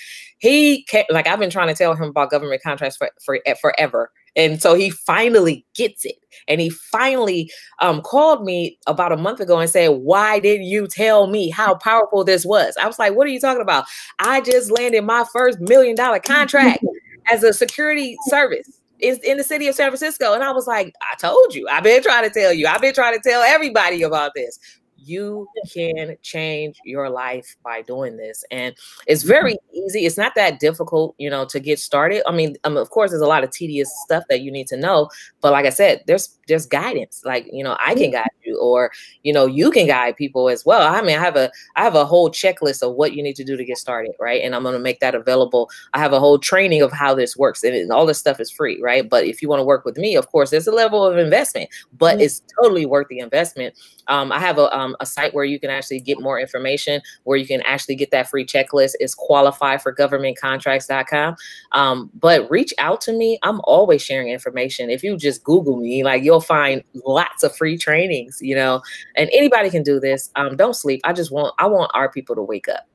[0.42, 4.10] He can, like I've been trying to tell him about government contracts for, for forever.
[4.34, 6.16] And so he finally gets it.
[6.48, 7.48] And he finally
[7.80, 11.76] um, called me about a month ago and said, Why didn't you tell me how
[11.76, 12.76] powerful this was?
[12.76, 13.84] I was like, What are you talking about?
[14.18, 16.84] I just landed my first million dollar contract
[17.30, 20.34] as a security service in, in the city of San Francisco.
[20.34, 22.94] And I was like, I told you, I've been trying to tell you, I've been
[22.94, 24.58] trying to tell everybody about this
[25.04, 28.74] you can change your life by doing this and
[29.06, 32.76] it's very easy it's not that difficult you know to get started i mean um,
[32.76, 35.08] of course there's a lot of tedious stuff that you need to know
[35.40, 38.90] but like i said there's there's guidance like you know i can guide you or
[39.22, 41.94] you know you can guide people as well i mean i have a i have
[41.94, 44.62] a whole checklist of what you need to do to get started right and i'm
[44.62, 47.90] going to make that available i have a whole training of how this works and,
[47.92, 50.28] all this stuff is free right but if you want to work with me of
[50.28, 52.22] course there's a level of investment but mm-hmm.
[52.22, 53.74] it's totally worth the investment
[54.08, 57.36] um, i have a, um, a site where you can actually get more information where
[57.36, 61.36] you can actually get that free checklist is qualifyforgovernmentcontracts.com
[61.72, 63.38] um, but reach out to me.
[63.42, 64.90] I'm always sharing information.
[64.90, 68.82] If you just google me like you'll find lots of free trainings you know
[69.16, 70.30] and anybody can do this.
[70.36, 71.00] Um, don't sleep.
[71.04, 72.86] I just want i want our people to wake up.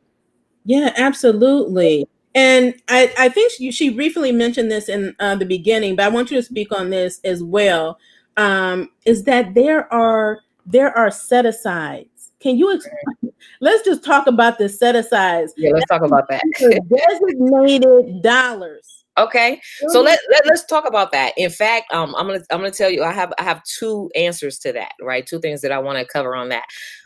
[0.65, 2.07] Yeah absolutely.
[2.37, 6.09] And I, I think she, she briefly mentioned this in uh, the beginning, but I
[6.09, 7.97] want you to speak on this as well.
[8.37, 12.31] Um, is that there are there are set asides.
[12.39, 13.33] Can you explain?
[13.61, 15.53] Let's just talk about the set asides.
[15.57, 16.43] Yeah, let's talk about that.
[16.59, 21.33] designated dollars Okay, so let, let us talk about that.
[21.37, 24.59] In fact, um, I'm gonna I'm gonna tell you I have I have two answers
[24.59, 24.91] to that.
[25.01, 26.65] Right, two things that I want to cover on that.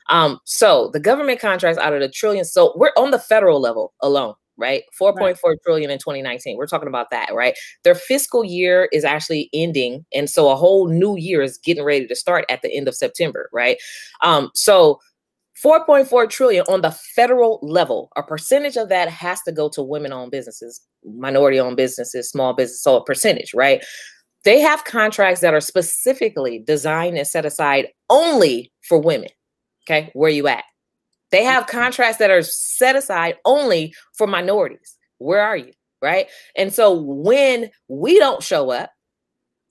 [0.09, 2.43] Um, so the government contracts out of the trillion.
[2.43, 4.83] So we're on the federal level alone right?
[4.99, 5.57] 4.4 right.
[5.63, 6.55] trillion in 2019.
[6.55, 7.57] We're talking about that, right?
[7.83, 10.05] Their fiscal year is actually ending.
[10.13, 12.95] And so a whole new year is getting ready to start at the end of
[12.95, 13.77] September, right?
[14.21, 14.99] Um, so
[15.61, 20.11] 4.4 trillion on the federal level, a percentage of that has to go to women
[20.13, 23.83] owned businesses, minority owned businesses, small business, so a percentage, right?
[24.43, 29.29] They have contracts that are specifically designed and set aside only for women.
[29.87, 30.63] Okay, where you at?
[31.31, 34.97] They have contracts that are set aside only for minorities.
[35.17, 35.71] Where are you?
[36.01, 36.27] Right.
[36.55, 38.91] And so when we don't show up,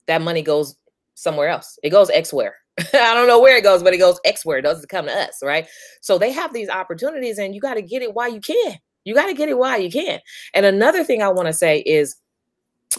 [0.07, 0.75] that money goes
[1.15, 1.77] somewhere else.
[1.83, 2.51] It goes Xwhere.
[2.79, 4.59] I don't know where it goes, but it goes Xwhere.
[4.59, 5.39] It doesn't come to us.
[5.43, 5.67] Right.
[6.01, 8.77] So they have these opportunities and you got to get it while you can.
[9.03, 10.19] You got to get it while you can.
[10.53, 12.15] And another thing I want to say is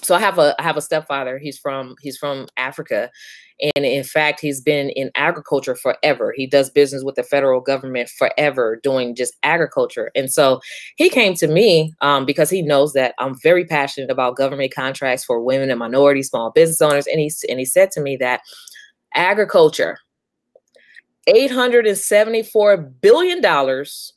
[0.01, 1.39] so I have a I have a stepfather.
[1.39, 3.11] He's from he's from Africa,
[3.77, 6.33] and in fact, he's been in agriculture forever.
[6.35, 10.11] He does business with the federal government forever, doing just agriculture.
[10.15, 10.61] And so
[10.97, 15.25] he came to me um, because he knows that I'm very passionate about government contracts
[15.25, 17.07] for women and minority small business owners.
[17.07, 18.41] And he and he said to me that
[19.15, 19.99] agriculture,
[21.27, 24.15] eight hundred and seventy four billion dollars,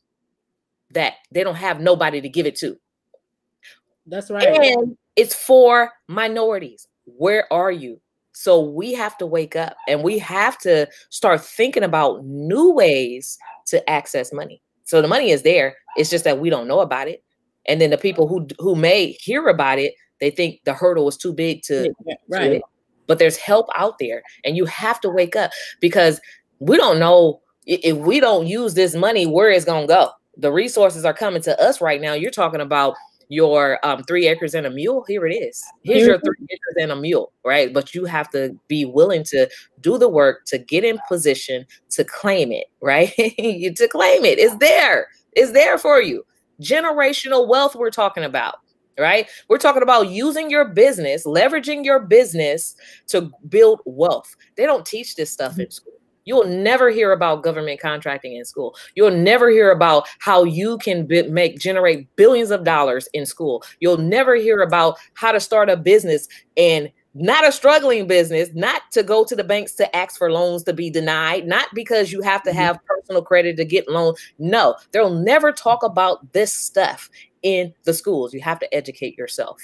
[0.92, 2.78] that they don't have nobody to give it to.
[4.08, 4.48] That's right.
[4.48, 6.88] And it's for minorities.
[7.06, 8.00] Where are you?
[8.34, 13.38] So we have to wake up and we have to start thinking about new ways
[13.68, 14.62] to access money.
[14.84, 15.76] So the money is there.
[15.96, 17.24] It's just that we don't know about it.
[17.68, 21.18] And then the people who who may hear about it, they think the hurdle is
[21.18, 21.94] too big to
[22.28, 22.60] right.
[22.60, 22.62] To
[23.08, 26.20] but there's help out there and you have to wake up because
[26.60, 30.10] we don't know if we don't use this money where it's going to go.
[30.38, 32.14] The resources are coming to us right now.
[32.14, 32.96] You're talking about
[33.30, 35.64] your um, three acres and a mule, here it is.
[35.84, 37.74] Here's your three acres and a mule, right?
[37.74, 39.50] But you have to be willing to
[39.82, 43.14] do the work to get in position to claim it, right?
[43.16, 44.40] to claim it.
[44.40, 45.08] It's there.
[45.34, 46.26] It's there for you.
[46.62, 48.56] Generational wealth, we're talking about,
[48.98, 49.28] right?
[49.50, 52.76] We're talking about using your business, leveraging your business
[53.08, 54.36] to build wealth.
[54.56, 55.94] They don't teach this stuff in school.
[56.26, 58.76] You'll never hear about government contracting in school.
[58.96, 63.64] You'll never hear about how you can be, make generate billions of dollars in school.
[63.80, 68.82] You'll never hear about how to start a business and not a struggling business, not
[68.92, 72.22] to go to the banks to ask for loans to be denied, not because you
[72.22, 72.60] have to mm-hmm.
[72.60, 74.20] have personal credit to get loans.
[74.38, 77.10] No, they'll never talk about this stuff
[77.42, 78.34] in the schools.
[78.34, 79.62] You have to educate yourself.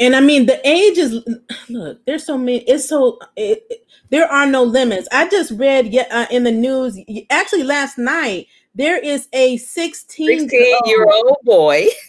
[0.00, 1.24] And I mean, the age is
[1.68, 2.04] look.
[2.06, 2.58] There's so many.
[2.60, 3.18] It's so.
[3.36, 5.08] It, there are no limits.
[5.12, 6.98] I just read uh, in the news
[7.30, 8.46] actually last night
[8.78, 11.86] there is a 16, 16 year old boy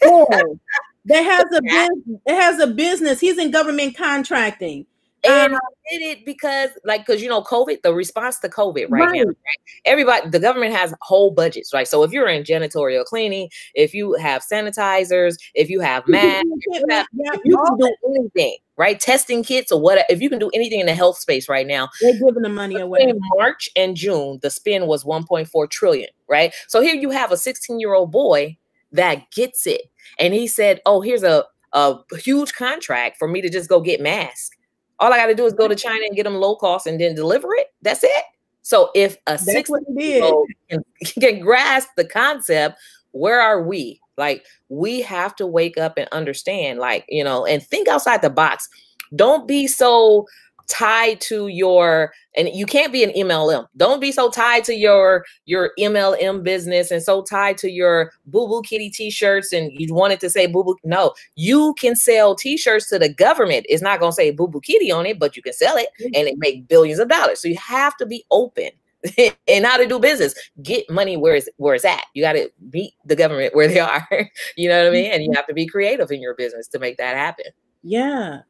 [1.04, 3.20] that has a business, has a business.
[3.20, 4.86] He's in government contracting.
[5.24, 8.86] And um, I did it because, like, because you know, COVID, the response to COVID
[8.90, 9.18] right, right.
[9.18, 9.80] now, right?
[9.84, 11.86] everybody, the government has whole budgets, right?
[11.86, 16.84] So if you're in janitorial cleaning, if you have sanitizers, if you have masks, you,
[16.88, 17.06] have,
[17.44, 18.98] you can do anything, right?
[18.98, 20.06] Testing kits or whatever.
[20.08, 22.76] If you can do anything in the health space right now, they're giving the money
[22.76, 23.00] away.
[23.02, 26.54] In March and June, the spend was 1.4 trillion, right?
[26.68, 28.56] So here you have a 16 year old boy
[28.92, 29.82] that gets it,
[30.18, 34.00] and he said, "Oh, here's a a huge contract for me to just go get
[34.00, 34.56] masks."
[35.00, 37.00] All I got to do is go to China and get them low cost and
[37.00, 37.68] then deliver it.
[37.82, 38.24] That's it.
[38.62, 40.84] So if a six can,
[41.20, 42.78] can grasp the concept,
[43.12, 44.00] where are we?
[44.16, 48.30] Like we have to wake up and understand, like, you know, and think outside the
[48.30, 48.68] box.
[49.16, 50.26] Don't be so
[50.70, 53.66] tied to your and you can't be an MLM.
[53.76, 58.46] Don't be so tied to your your MLM business and so tied to your Boo
[58.46, 60.76] Boo Kitty t-shirts and you wanted to say Boo Boo.
[60.84, 63.66] No, you can sell t-shirts to the government.
[63.68, 65.88] It's not going to say Boo Boo Kitty on it, but you can sell it
[66.00, 66.14] mm-hmm.
[66.14, 67.42] and it make billions of dollars.
[67.42, 68.70] So you have to be open
[69.48, 70.34] and how to do business.
[70.62, 72.04] Get money where it's where it's at.
[72.14, 74.08] You got to meet the government where they are.
[74.56, 75.02] you know what I mm-hmm.
[75.02, 75.12] mean?
[75.12, 77.46] And you have to be creative in your business to make that happen.
[77.82, 78.40] Yeah.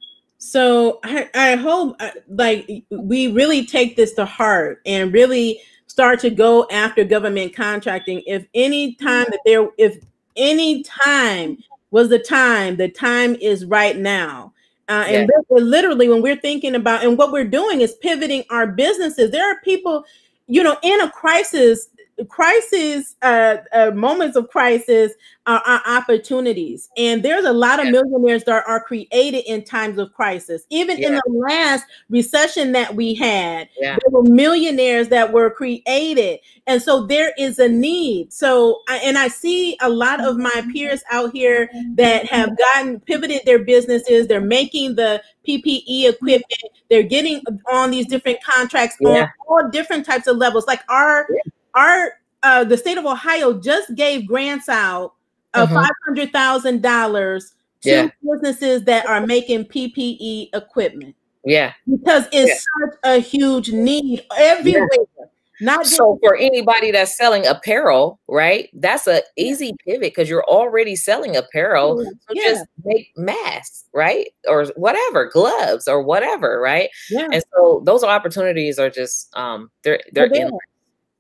[0.41, 6.19] So I, I hope uh, like we really take this to heart and really start
[6.21, 8.23] to go after government contracting.
[8.27, 10.03] If any time that there, if
[10.37, 11.59] any time
[11.91, 14.55] was the time, the time is right now.
[14.89, 19.31] Uh, and literally, when we're thinking about and what we're doing is pivoting our businesses.
[19.31, 20.05] There are people,
[20.47, 21.90] you know, in a crisis,
[22.29, 25.13] crisis, uh, uh, moments of crisis
[25.47, 30.13] are, are, opportunities, and there's a lot of millionaires that are created in times of
[30.13, 30.65] crisis.
[30.71, 31.09] Even yeah.
[31.09, 33.97] in the last recession that we had, yeah.
[33.97, 38.33] there were millionaires that were created, and so there is a need.
[38.33, 43.43] So, and I see a lot of my peers out here that have gotten pivoted
[43.45, 44.27] their businesses.
[44.27, 46.63] They're making the PPE equipment.
[46.89, 49.09] They're getting on these different contracts yeah.
[49.09, 50.67] on all different types of levels.
[50.67, 51.27] Like our
[51.75, 55.15] our uh, the state of Ohio just gave grants out
[55.55, 55.79] of mm-hmm.
[55.79, 58.09] five hundred thousand dollars to yeah.
[58.23, 61.15] businesses that are making PPE equipment.
[61.45, 62.87] Yeah, because it's yeah.
[62.87, 64.89] such a huge need everywhere.
[64.93, 65.25] Yeah.
[65.63, 68.71] Not so for anybody that's selling apparel, right?
[68.73, 72.03] That's a easy pivot because you're already selling apparel.
[72.03, 74.29] So just make masks, right?
[74.49, 76.89] Or whatever, gloves or whatever, right?
[77.11, 77.29] Yeah.
[77.31, 80.51] And so those opportunities are just um they're they're, they're in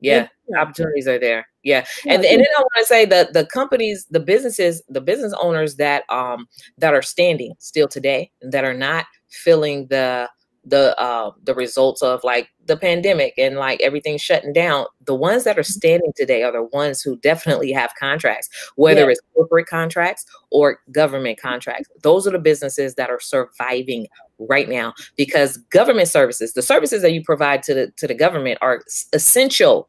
[0.00, 1.46] yeah, yeah, opportunities are there.
[1.62, 1.84] Yeah.
[2.04, 2.14] yeah.
[2.14, 5.76] And, and then I want to say that the companies, the businesses, the business owners
[5.76, 6.46] that um
[6.78, 10.28] that are standing still today that are not filling the
[10.64, 15.44] the uh the results of like the pandemic and like everything shutting down the ones
[15.44, 15.72] that are mm-hmm.
[15.72, 19.10] standing today are the ones who definitely have contracts whether yeah.
[19.10, 24.06] it's corporate contracts or government contracts those are the businesses that are surviving
[24.38, 28.58] right now because government services the services that you provide to the to the government
[28.60, 28.82] are
[29.12, 29.88] essential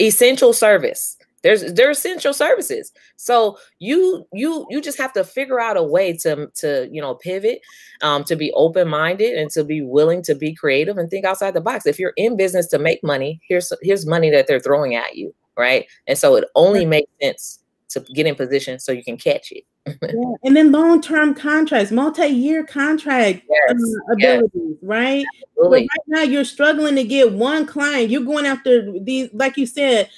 [0.00, 5.76] essential service there's they're essential services so you you you just have to figure out
[5.76, 7.60] a way to to you know pivot
[8.02, 11.60] um, to be open-minded and to be willing to be creative and think outside the
[11.60, 15.16] box if you're in business to make money here's here's money that they're throwing at
[15.16, 19.16] you right and so it only makes sense to get in position so you can
[19.16, 19.94] catch it yeah.
[20.44, 23.70] and then long-term contracts multi-year contract yes.
[23.70, 24.76] uh, abilities yes.
[24.82, 25.24] right
[25.56, 30.10] right now you're struggling to get one client you're going after these like you said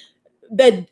[0.51, 0.85] that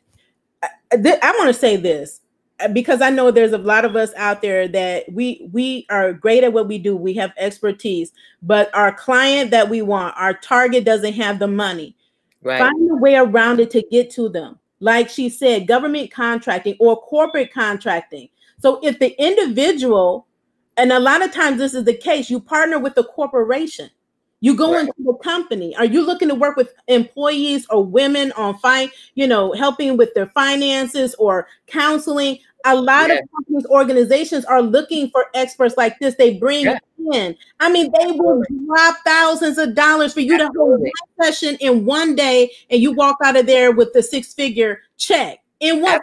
[0.92, 2.20] I want to say this
[2.60, 6.12] uh, because I know there's a lot of us out there that we we are
[6.12, 6.96] great at what we do.
[6.96, 8.12] We have expertise,
[8.42, 11.96] but our client that we want, our target doesn't have the money.
[12.42, 12.58] Right.
[12.58, 14.58] Find a way around it to get to them.
[14.80, 18.28] Like she said, government contracting or corporate contracting.
[18.58, 20.26] So if the individual,
[20.76, 23.90] and a lot of times this is the case, you partner with the corporation
[24.40, 24.88] you go right.
[24.88, 25.76] into a company.
[25.76, 30.12] Are you looking to work with employees or women on fine, you know, helping with
[30.14, 32.38] their finances or counseling?
[32.66, 33.16] A lot yeah.
[33.16, 36.14] of companies, organizations are looking for experts like this.
[36.16, 36.78] They bring yeah.
[37.12, 37.36] in.
[37.58, 40.52] I mean, they will drop thousands of dollars for you Absolutely.
[40.52, 44.02] to hold a session in one day, and you walk out of there with the
[44.02, 46.00] six-figure check in one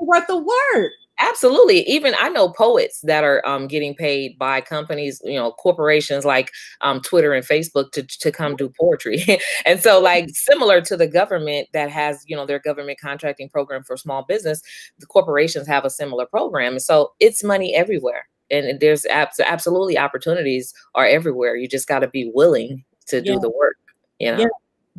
[0.00, 0.92] worth of work.
[1.20, 1.80] Absolutely.
[1.88, 6.50] Even I know poets that are um, getting paid by companies, you know, corporations like
[6.80, 9.22] um, Twitter and Facebook to, to come do poetry.
[9.66, 13.82] and so, like, similar to the government that has, you know, their government contracting program
[13.82, 14.62] for small business,
[14.98, 16.72] the corporations have a similar program.
[16.72, 18.26] And so it's money everywhere.
[18.50, 21.54] And there's abs- absolutely opportunities are everywhere.
[21.54, 23.76] You just got to be willing to do the work,
[24.18, 24.38] you know?
[24.38, 24.48] Yeah.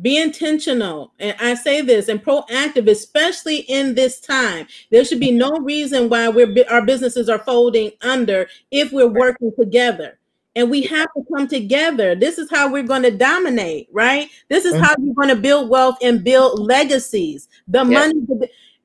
[0.02, 1.12] Be intentional.
[1.20, 4.66] And I say this and proactive, especially in this time.
[4.90, 9.52] There should be no reason why we're our businesses are folding under if we're working
[9.58, 10.18] together.
[10.54, 12.14] And we have to come together.
[12.14, 14.28] This is how we're going to dominate, right?
[14.50, 14.82] This is mm-hmm.
[14.82, 17.48] how you're going to build wealth and build legacies.
[17.68, 18.26] The money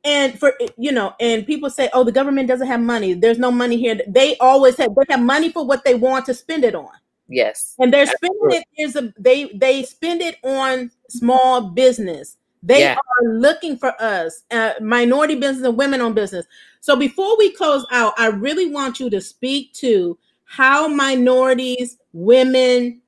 [0.04, 3.14] and for you know, and people say, "Oh, the government doesn't have money.
[3.14, 4.96] There's no money here." They always have.
[4.96, 6.90] They have money for what they want to spend it on.
[7.30, 7.76] Yes.
[7.80, 12.38] And they're spending it is a they they spend it on small business.
[12.64, 12.96] They yeah.
[12.96, 16.46] are looking for us, uh, minority business and women on business.
[16.82, 23.02] So before we close out, I really want you to speak to how minorities, women,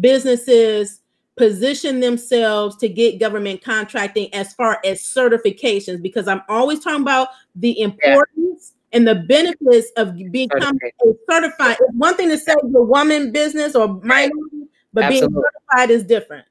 [0.00, 1.00] businesses
[1.36, 7.28] position themselves to get government contracting as far as certifications because I'm always talking about
[7.54, 10.78] the importance and the benefits of becoming
[11.30, 11.78] certified.
[11.80, 15.28] It's one thing to say you're woman business or minority, but Absolutely.
[15.28, 16.46] being certified is different.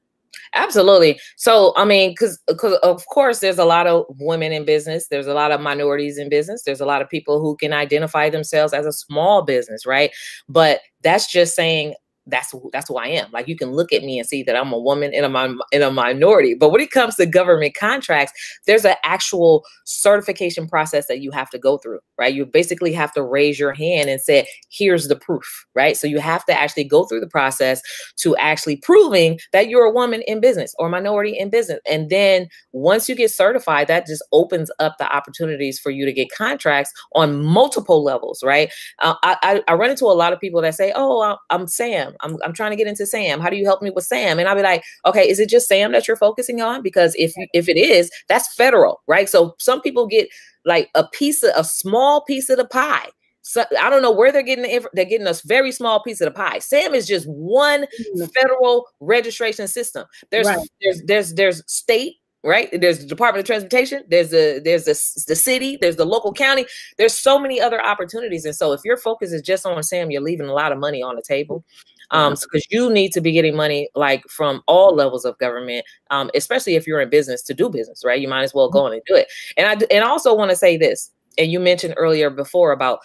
[0.53, 1.19] Absolutely.
[1.37, 5.07] So, I mean, because because of course, there's a lot of women in business.
[5.07, 6.63] There's a lot of minorities in business.
[6.63, 10.11] There's a lot of people who can identify themselves as a small business, right?
[10.49, 11.95] But that's just saying
[12.27, 13.31] that's that's who I am.
[13.31, 15.81] Like you can look at me and see that I'm a woman in a in
[15.81, 16.53] a minority.
[16.53, 18.33] But when it comes to government contracts,
[18.67, 22.33] there's an actual certification process that you have to go through, right?
[22.33, 25.97] You basically have to raise your hand and say, "Here's the proof," right?
[25.97, 27.81] So you have to actually go through the process
[28.17, 31.79] to actually proving that you're a woman in business or minority in business.
[31.89, 36.13] And then once you get certified, that just opens up the opportunities for you to
[36.13, 38.71] get contracts on multiple levels, right?
[38.99, 42.10] Uh, I, I I run into a lot of people that say, "Oh, I'm Sam."
[42.11, 42.17] Sam.
[42.21, 43.39] I'm, I'm trying to get into Sam.
[43.39, 44.39] How do you help me with Sam?
[44.39, 46.81] And I'll be like, okay, is it just Sam that you're focusing on?
[46.81, 49.29] Because if if it is, that's federal, right?
[49.29, 50.29] So some people get
[50.65, 53.07] like a piece of a small piece of the pie.
[53.43, 56.25] So I don't know where they're getting the, they're getting a very small piece of
[56.25, 56.59] the pie.
[56.59, 58.25] Sam is just one mm-hmm.
[58.25, 60.05] federal registration system.
[60.29, 60.69] There's right.
[60.81, 65.35] there's there's there's state right there's the department of transportation there's the there's the, the
[65.35, 66.65] city there's the local county
[66.97, 70.21] there's so many other opportunities and so if your focus is just on sam you're
[70.21, 71.63] leaving a lot of money on the table
[72.11, 76.29] um because you need to be getting money like from all levels of government um
[76.35, 78.93] especially if you're in business to do business right you might as well go in
[78.93, 81.93] and do it and i and I also want to say this and you mentioned
[81.97, 82.99] earlier before about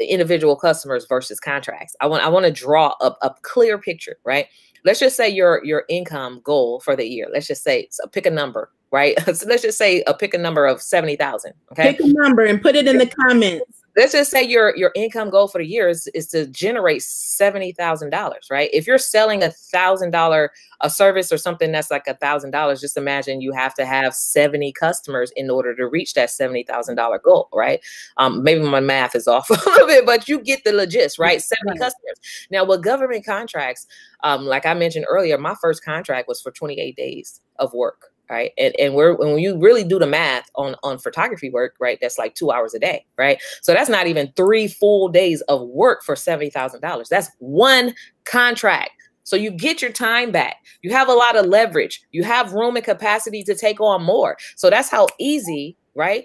[0.00, 4.46] individual customers versus contracts i want i want to draw up a clear picture right
[4.84, 8.26] let's just say your your income goal for the year let's just say so pick
[8.26, 9.18] a number right?
[9.36, 11.52] so let's just say a pick a number of 70,000.
[11.72, 11.92] Okay.
[11.92, 13.77] Pick a number and put it in the comments.
[13.98, 17.72] Let's just say your your income goal for the year is, is to generate seventy
[17.72, 18.70] thousand dollars, right?
[18.72, 22.80] If you're selling a thousand dollar a service or something that's like a thousand dollars,
[22.80, 26.94] just imagine you have to have seventy customers in order to reach that seventy thousand
[26.94, 27.80] dollar goal, right?
[28.18, 31.42] Um, maybe my math is off a little bit, but you get the legit, right?
[31.42, 32.20] Seventy customers.
[32.52, 33.88] Now, with government contracts,
[34.22, 38.12] um, like I mentioned earlier, my first contract was for twenty eight days of work
[38.30, 38.52] right?
[38.58, 42.18] And, and we're when you really do the math on on photography work right that's
[42.18, 43.40] like two hours a day right?
[43.62, 48.90] So that's not even three full days of work for $70000 that's one contract.
[49.24, 50.56] So you get your time back.
[50.80, 52.02] You have a lot of leverage.
[52.12, 54.38] You have room and capacity to take on more.
[54.56, 56.24] So that's how easy right?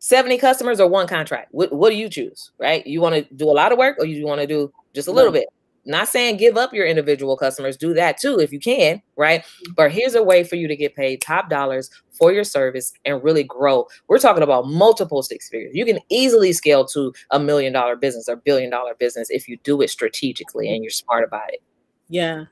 [0.00, 1.48] 70 customers or one contract.
[1.52, 2.86] What, what do you choose right?
[2.86, 5.12] You want to do a lot of work or you want to do just a
[5.12, 5.46] little bit
[5.86, 9.42] not saying give up your individual customers, do that too if you can, right?
[9.42, 9.72] Mm-hmm.
[9.76, 13.22] But here's a way for you to get paid top dollars for your service and
[13.22, 13.86] really grow.
[14.08, 15.74] We're talking about multiple six figures.
[15.74, 19.58] You can easily scale to a million dollar business or billion dollar business if you
[19.58, 21.62] do it strategically and you're smart about it.
[22.08, 22.44] Yeah.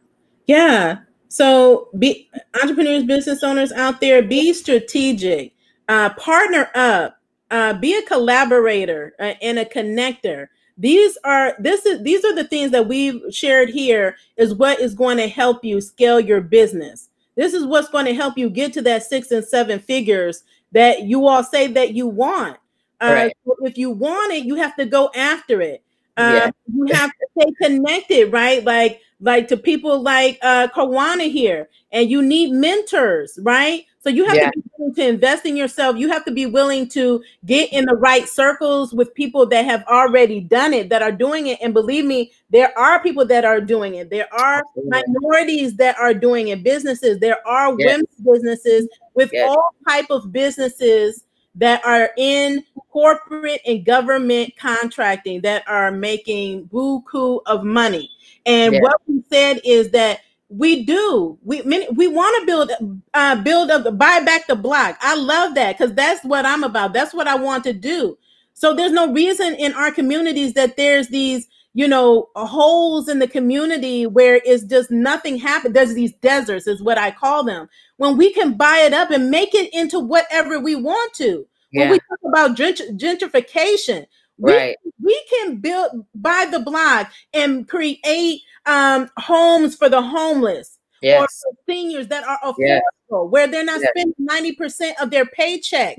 [0.46, 0.98] Yeah.
[1.28, 2.28] So be
[2.60, 5.54] entrepreneurs, business owners out there, be strategic,
[5.88, 7.16] uh, partner up,
[7.50, 10.48] uh, be a collaborator uh, and a connector
[10.78, 14.94] these are this is these are the things that we've shared here is what is
[14.94, 17.08] going to help you scale your business.
[17.36, 21.02] This is what's going to help you get to that six and seven figures that
[21.02, 22.56] you all say that you want.
[23.00, 23.36] Uh, right.
[23.44, 25.82] so if you want it you have to go after it.
[26.16, 26.50] Uh, yeah.
[26.74, 28.64] you have to stay connected right?
[28.64, 34.24] Like like to people like uh Kawana here and you need mentors right so you
[34.26, 34.50] have yeah.
[34.50, 35.96] to be willing to invest in yourself.
[35.96, 39.84] You have to be willing to get in the right circles with people that have
[39.84, 41.60] already done it, that are doing it.
[41.62, 44.10] And believe me, there are people that are doing it.
[44.10, 46.64] There are minorities that are doing it.
[46.64, 47.20] Businesses.
[47.20, 47.86] There are yes.
[47.86, 49.48] women's businesses with yes.
[49.48, 51.24] all type of businesses
[51.54, 58.10] that are in corporate and government contracting that are making buku of money.
[58.46, 58.82] And yes.
[58.82, 60.20] what we said is that
[60.52, 61.38] we do.
[61.42, 64.98] We many, we want to build uh build up buy back the block.
[65.00, 66.92] I love that because that's what I'm about.
[66.92, 68.18] That's what I want to do.
[68.54, 73.28] So there's no reason in our communities that there's these you know holes in the
[73.28, 75.72] community where it's just nothing happen.
[75.72, 77.68] There's these deserts is what I call them.
[77.96, 81.46] When we can buy it up and make it into whatever we want to.
[81.72, 81.84] Yeah.
[81.84, 84.04] When we talk about gentrification,
[84.38, 84.76] right.
[84.84, 91.20] we, we can build buy the block and create um, homes for the homeless yes.
[91.20, 92.82] or for seniors that are affordable, yes.
[93.08, 93.90] where they're not yes.
[93.94, 95.96] spending 90% of their paycheck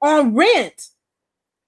[0.00, 0.88] on rent.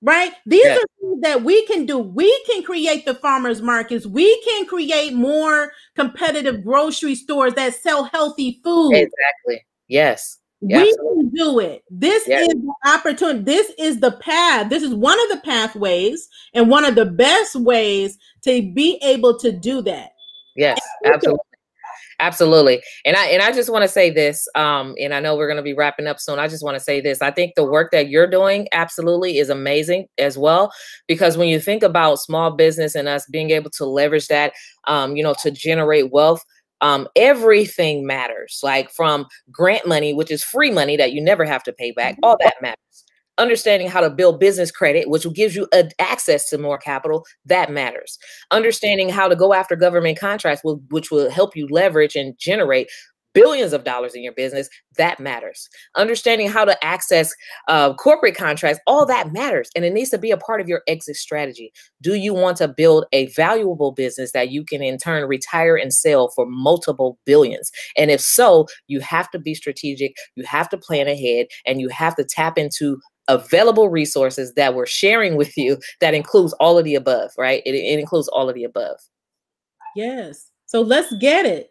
[0.03, 0.33] Right?
[0.45, 1.99] These are things that we can do.
[1.99, 4.05] We can create the farmers markets.
[4.05, 8.93] We can create more competitive grocery stores that sell healthy food.
[8.93, 9.65] Exactly.
[9.89, 10.41] Yes.
[10.61, 11.23] Yeah, we absolutely.
[11.23, 11.85] can do it.
[11.91, 12.49] This yes.
[12.49, 13.41] is the opportunity.
[13.45, 14.69] This is the path.
[14.69, 19.39] This is one of the pathways and one of the best ways to be able
[19.39, 20.11] to do that.
[20.57, 21.41] Yes, absolutely.
[22.21, 22.83] Absolutely.
[23.05, 25.57] And I and I just want to say this um and I know we're going
[25.57, 26.39] to be wrapping up soon.
[26.39, 27.21] I just want to say this.
[27.23, 30.73] I think the work that you're doing absolutely is amazing as well
[31.09, 34.53] because when you think about small business and us being able to leverage that
[34.87, 36.45] um you know to generate wealth
[36.81, 41.63] um, everything matters like from grant money which is free money that you never have
[41.63, 43.04] to pay back all that matters
[43.39, 47.71] understanding how to build business credit, which gives you a, access to more capital, that
[47.71, 48.19] matters.
[48.51, 52.89] Understanding how to go after government contracts, will, which will help you leverage and generate
[53.35, 55.69] billions of dollars in your business, that matters.
[55.97, 57.35] Understanding how to access
[57.69, 59.71] uh, corporate contracts, all that matters.
[59.75, 61.73] And it needs to be a part of your exit strategy.
[62.01, 65.93] Do you want to build a valuable business that you can in turn retire and
[65.93, 67.73] sell for multiple billions?
[67.97, 71.89] And if so, you have to be strategic, you have to plan ahead, and you
[71.89, 76.85] have to tap into available resources that we're sharing with you that includes all of
[76.85, 77.63] the above, right?
[77.65, 78.99] It, it includes all of the above.
[79.97, 80.51] Yes.
[80.67, 81.71] So let's get it.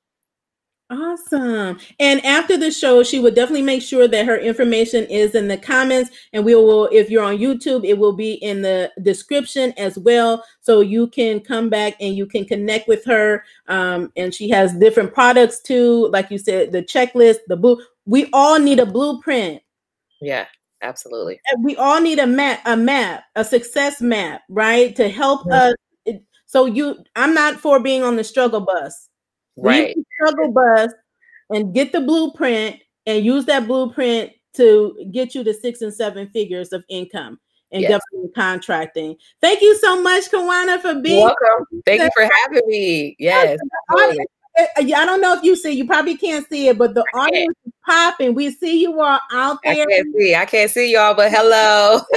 [0.91, 1.79] Awesome.
[1.99, 5.57] And after the show, she would definitely make sure that her information is in the
[5.57, 6.11] comments.
[6.33, 10.45] And we will, if you're on YouTube, it will be in the description as well.
[10.61, 13.45] So you can come back and you can connect with her.
[13.67, 16.09] Um, and she has different products too.
[16.09, 17.83] Like you said, the checklist, the blue.
[18.05, 19.63] We all need a blueprint.
[20.21, 20.47] Yeah
[20.83, 25.73] absolutely we all need a map a map a success map right to help yeah.
[26.07, 26.15] us
[26.45, 29.09] so you i'm not for being on the struggle bus
[29.57, 30.93] right struggle bus
[31.51, 36.29] and get the blueprint and use that blueprint to get you to six and seven
[36.31, 37.39] figures of income
[37.73, 37.91] and yes.
[37.91, 39.17] government contracting.
[39.41, 41.67] Thank you so much, Kawana, for being welcome.
[41.85, 43.17] Thank you for having me.
[43.19, 43.59] Yes.
[44.57, 47.57] Eh, I don't know if you see, you probably can't see it, but the audience
[47.67, 48.35] is popping.
[48.35, 49.73] We see you all out there.
[49.73, 52.01] I can't see, I can't see y'all, but hello.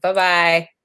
[0.01, 0.78] Bye bye.